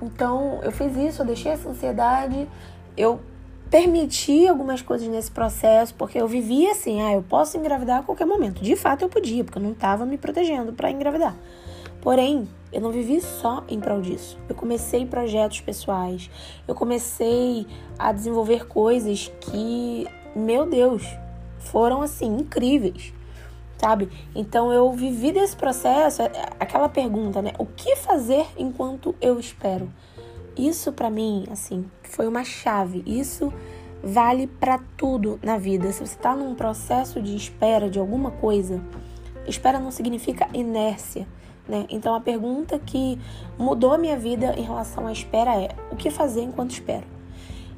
Então 0.02 0.60
eu 0.62 0.70
fiz 0.70 0.94
isso, 0.96 1.22
eu 1.22 1.26
deixei 1.26 1.52
essa 1.52 1.68
ansiedade, 1.68 2.46
eu 2.96 3.20
permiti 3.70 4.46
algumas 4.46 4.80
coisas 4.80 5.08
nesse 5.08 5.30
processo, 5.30 5.94
porque 5.94 6.20
eu 6.20 6.28
vivia 6.28 6.72
assim, 6.72 7.00
ah, 7.02 7.12
eu 7.12 7.22
posso 7.22 7.56
engravidar 7.56 8.00
a 8.00 8.02
qualquer 8.02 8.26
momento. 8.26 8.62
De 8.62 8.76
fato 8.76 9.02
eu 9.02 9.08
podia, 9.08 9.44
porque 9.44 9.58
eu 9.58 9.62
não 9.62 9.72
estava 9.72 10.06
me 10.06 10.16
protegendo 10.16 10.72
para 10.72 10.90
engravidar. 10.90 11.36
Porém, 12.00 12.48
eu 12.72 12.80
não 12.80 12.92
vivi 12.92 13.20
só 13.20 13.64
em 13.68 13.80
prol 13.80 14.00
disso. 14.00 14.38
Eu 14.48 14.54
comecei 14.54 15.04
projetos 15.04 15.60
pessoais, 15.60 16.30
eu 16.68 16.74
comecei 16.74 17.66
a 17.98 18.12
desenvolver 18.12 18.66
coisas 18.68 19.32
que, 19.40 20.06
meu 20.34 20.66
Deus, 20.66 21.04
foram 21.58 22.02
assim 22.02 22.36
incríveis. 22.36 23.12
Sabe? 23.78 24.08
Então 24.34 24.72
eu 24.72 24.90
vivi 24.92 25.32
desse 25.32 25.54
processo, 25.54 26.22
é, 26.22 26.30
aquela 26.58 26.88
pergunta, 26.88 27.42
né? 27.42 27.52
O 27.58 27.66
que 27.66 27.94
fazer 27.96 28.46
enquanto 28.56 29.14
eu 29.20 29.38
espero? 29.38 29.92
Isso 30.56 30.92
para 30.92 31.10
mim, 31.10 31.44
assim, 31.50 31.84
foi 32.02 32.26
uma 32.26 32.44
chave. 32.44 33.02
Isso 33.06 33.52
vale 34.02 34.46
para 34.46 34.78
tudo 34.96 35.38
na 35.42 35.58
vida. 35.58 35.90
Se 35.92 36.00
você 36.00 36.16
tá 36.16 36.34
num 36.34 36.54
processo 36.54 37.20
de 37.20 37.36
espera 37.36 37.90
de 37.90 37.98
alguma 37.98 38.30
coisa, 38.30 38.80
espera 39.46 39.78
não 39.78 39.90
significa 39.90 40.48
inércia, 40.54 41.26
né? 41.68 41.86
Então 41.90 42.14
a 42.14 42.20
pergunta 42.20 42.78
que 42.78 43.18
mudou 43.58 43.92
a 43.92 43.98
minha 43.98 44.16
vida 44.16 44.54
em 44.56 44.62
relação 44.62 45.06
à 45.06 45.12
espera 45.12 45.60
é: 45.60 45.68
o 45.90 45.96
que 45.96 46.10
fazer 46.10 46.42
enquanto 46.42 46.70
espero? 46.70 47.04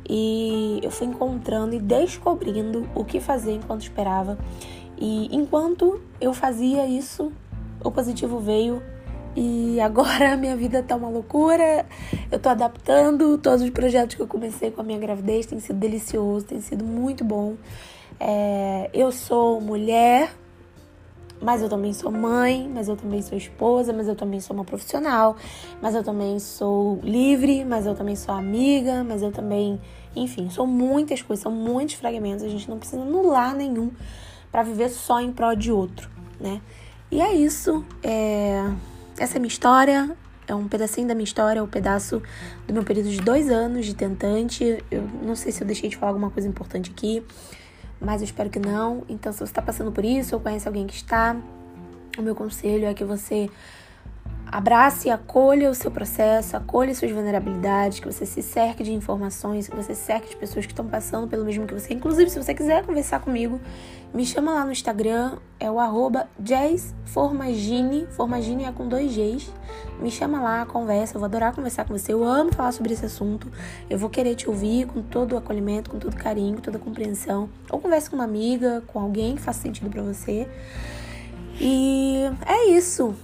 E 0.08 0.80
eu 0.82 0.90
fui 0.90 1.06
encontrando 1.06 1.74
e 1.74 1.78
descobrindo 1.78 2.88
o 2.94 3.04
que 3.04 3.20
fazer 3.20 3.52
enquanto 3.52 3.82
esperava. 3.82 4.38
E 4.96 5.34
enquanto 5.34 6.00
eu 6.20 6.32
fazia 6.32 6.86
isso, 6.86 7.30
o 7.84 7.90
positivo 7.90 8.38
veio 8.40 8.82
e 9.40 9.80
agora 9.80 10.32
a 10.32 10.36
minha 10.36 10.56
vida 10.56 10.82
tá 10.82 10.96
uma 10.96 11.08
loucura. 11.08 11.86
Eu 12.28 12.40
tô 12.40 12.48
adaptando 12.48 13.38
todos 13.38 13.62
os 13.62 13.70
projetos 13.70 14.16
que 14.16 14.22
eu 14.22 14.26
comecei 14.26 14.72
com 14.72 14.80
a 14.80 14.84
minha 14.84 14.98
gravidez. 14.98 15.46
Tem 15.46 15.60
sido 15.60 15.78
delicioso, 15.78 16.44
tem 16.46 16.60
sido 16.60 16.84
muito 16.84 17.22
bom. 17.22 17.54
É, 18.18 18.90
eu 18.92 19.12
sou 19.12 19.60
mulher, 19.60 20.34
mas 21.40 21.62
eu 21.62 21.68
também 21.68 21.92
sou 21.92 22.10
mãe, 22.10 22.68
mas 22.74 22.88
eu 22.88 22.96
também 22.96 23.22
sou 23.22 23.38
esposa, 23.38 23.92
mas 23.92 24.08
eu 24.08 24.16
também 24.16 24.40
sou 24.40 24.56
uma 24.56 24.64
profissional, 24.64 25.36
mas 25.80 25.94
eu 25.94 26.02
também 26.02 26.40
sou 26.40 26.98
livre, 27.04 27.64
mas 27.64 27.86
eu 27.86 27.94
também 27.94 28.16
sou 28.16 28.34
amiga, 28.34 29.04
mas 29.04 29.22
eu 29.22 29.30
também, 29.30 29.80
enfim, 30.16 30.50
sou 30.50 30.66
muitas 30.66 31.22
coisas, 31.22 31.44
são 31.44 31.52
muitos 31.52 31.94
fragmentos. 31.94 32.44
A 32.44 32.48
gente 32.48 32.68
não 32.68 32.76
precisa 32.76 33.02
anular 33.02 33.54
nenhum 33.54 33.92
para 34.50 34.64
viver 34.64 34.88
só 34.88 35.20
em 35.20 35.30
prol 35.30 35.54
de 35.54 35.70
outro, 35.70 36.10
né? 36.40 36.60
E 37.08 37.20
é 37.20 37.32
isso. 37.32 37.84
É... 38.02 38.68
Essa 39.18 39.36
é 39.36 39.38
minha 39.40 39.48
história, 39.48 40.16
é 40.46 40.54
um 40.54 40.68
pedacinho 40.68 41.08
da 41.08 41.14
minha 41.14 41.24
história, 41.24 41.58
é 41.58 41.62
um 41.62 41.68
pedaço 41.68 42.22
do 42.66 42.72
meu 42.72 42.84
período 42.84 43.10
de 43.10 43.20
dois 43.20 43.50
anos 43.50 43.84
de 43.84 43.94
tentante. 43.94 44.82
Eu 44.90 45.02
não 45.22 45.34
sei 45.34 45.50
se 45.50 45.60
eu 45.60 45.66
deixei 45.66 45.90
de 45.90 45.96
falar 45.96 46.10
alguma 46.10 46.30
coisa 46.30 46.48
importante 46.48 46.90
aqui, 46.90 47.24
mas 48.00 48.20
eu 48.20 48.24
espero 48.24 48.48
que 48.48 48.60
não. 48.60 49.02
Então, 49.08 49.32
se 49.32 49.38
você 49.38 49.44
está 49.44 49.60
passando 49.60 49.90
por 49.90 50.04
isso 50.04 50.36
ou 50.36 50.40
conhece 50.40 50.68
alguém 50.68 50.86
que 50.86 50.94
está, 50.94 51.36
o 52.16 52.22
meu 52.22 52.34
conselho 52.34 52.86
é 52.86 52.94
que 52.94 53.04
você 53.04 53.50
abrace 54.50 55.08
e 55.08 55.10
acolha 55.10 55.70
o 55.70 55.74
seu 55.74 55.90
processo, 55.90 56.56
acolha 56.56 56.94
suas 56.94 57.10
vulnerabilidades, 57.10 58.00
que 58.00 58.06
você 58.06 58.24
se 58.24 58.42
cerque 58.42 58.82
de 58.82 58.92
informações, 58.92 59.68
que 59.68 59.76
você 59.76 59.94
se 59.94 60.02
cerque 60.02 60.30
de 60.30 60.36
pessoas 60.36 60.66
que 60.66 60.72
estão 60.72 60.86
passando 60.86 61.28
pelo 61.28 61.44
mesmo 61.44 61.66
que 61.66 61.74
você. 61.74 61.94
Inclusive, 61.94 62.30
se 62.30 62.42
você 62.42 62.54
quiser 62.54 62.84
conversar 62.84 63.20
comigo, 63.20 63.60
me 64.12 64.24
chama 64.24 64.52
lá 64.52 64.64
no 64.64 64.72
Instagram, 64.72 65.36
é 65.60 65.70
o 65.70 65.78
arroba 65.78 66.28
jazzformagine, 66.38 68.06
formagine 68.10 68.64
é 68.64 68.72
com 68.72 68.88
dois 68.88 69.14
Gs. 69.14 69.52
Me 70.00 70.10
chama 70.10 70.40
lá, 70.40 70.64
conversa, 70.64 71.16
eu 71.16 71.20
vou 71.20 71.26
adorar 71.26 71.54
conversar 71.54 71.84
com 71.84 71.96
você. 71.96 72.12
Eu 72.12 72.24
amo 72.24 72.52
falar 72.52 72.72
sobre 72.72 72.94
esse 72.94 73.04
assunto. 73.04 73.48
Eu 73.90 73.98
vou 73.98 74.08
querer 74.08 74.34
te 74.34 74.48
ouvir 74.48 74.86
com 74.86 75.02
todo 75.02 75.32
o 75.32 75.36
acolhimento, 75.36 75.90
com 75.90 75.98
todo 75.98 76.16
carinho, 76.16 76.56
com 76.56 76.62
toda 76.62 76.78
a 76.78 76.80
compreensão. 76.80 77.50
Ou 77.70 77.78
converse 77.78 78.08
com 78.08 78.16
uma 78.16 78.24
amiga, 78.24 78.82
com 78.86 78.98
alguém 78.98 79.36
que 79.36 79.42
faça 79.42 79.60
sentido 79.60 79.90
para 79.90 80.02
você. 80.02 80.48
E 81.60 82.22
é 82.46 82.70
isso. 82.70 83.14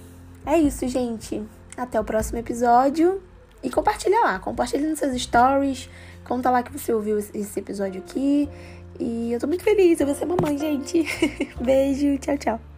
É 0.45 0.57
isso, 0.57 0.87
gente. 0.87 1.43
Até 1.75 1.99
o 1.99 2.03
próximo 2.03 2.39
episódio. 2.39 3.21
E 3.63 3.69
compartilha 3.69 4.19
lá, 4.19 4.39
compartilha 4.39 4.87
nos 4.87 4.99
seus 4.99 5.19
stories. 5.21 5.89
Conta 6.23 6.49
lá 6.49 6.61
que 6.61 6.71
você 6.71 6.93
ouviu 6.93 7.17
esse 7.17 7.59
episódio 7.59 8.01
aqui. 8.01 8.47
E 8.99 9.33
eu 9.33 9.39
tô 9.39 9.47
muito 9.47 9.63
feliz, 9.63 9.99
eu 9.99 10.05
vou 10.05 10.15
ser 10.15 10.25
mamãe, 10.25 10.57
gente. 10.57 11.03
Beijo, 11.59 12.17
tchau, 12.19 12.37
tchau. 12.37 12.74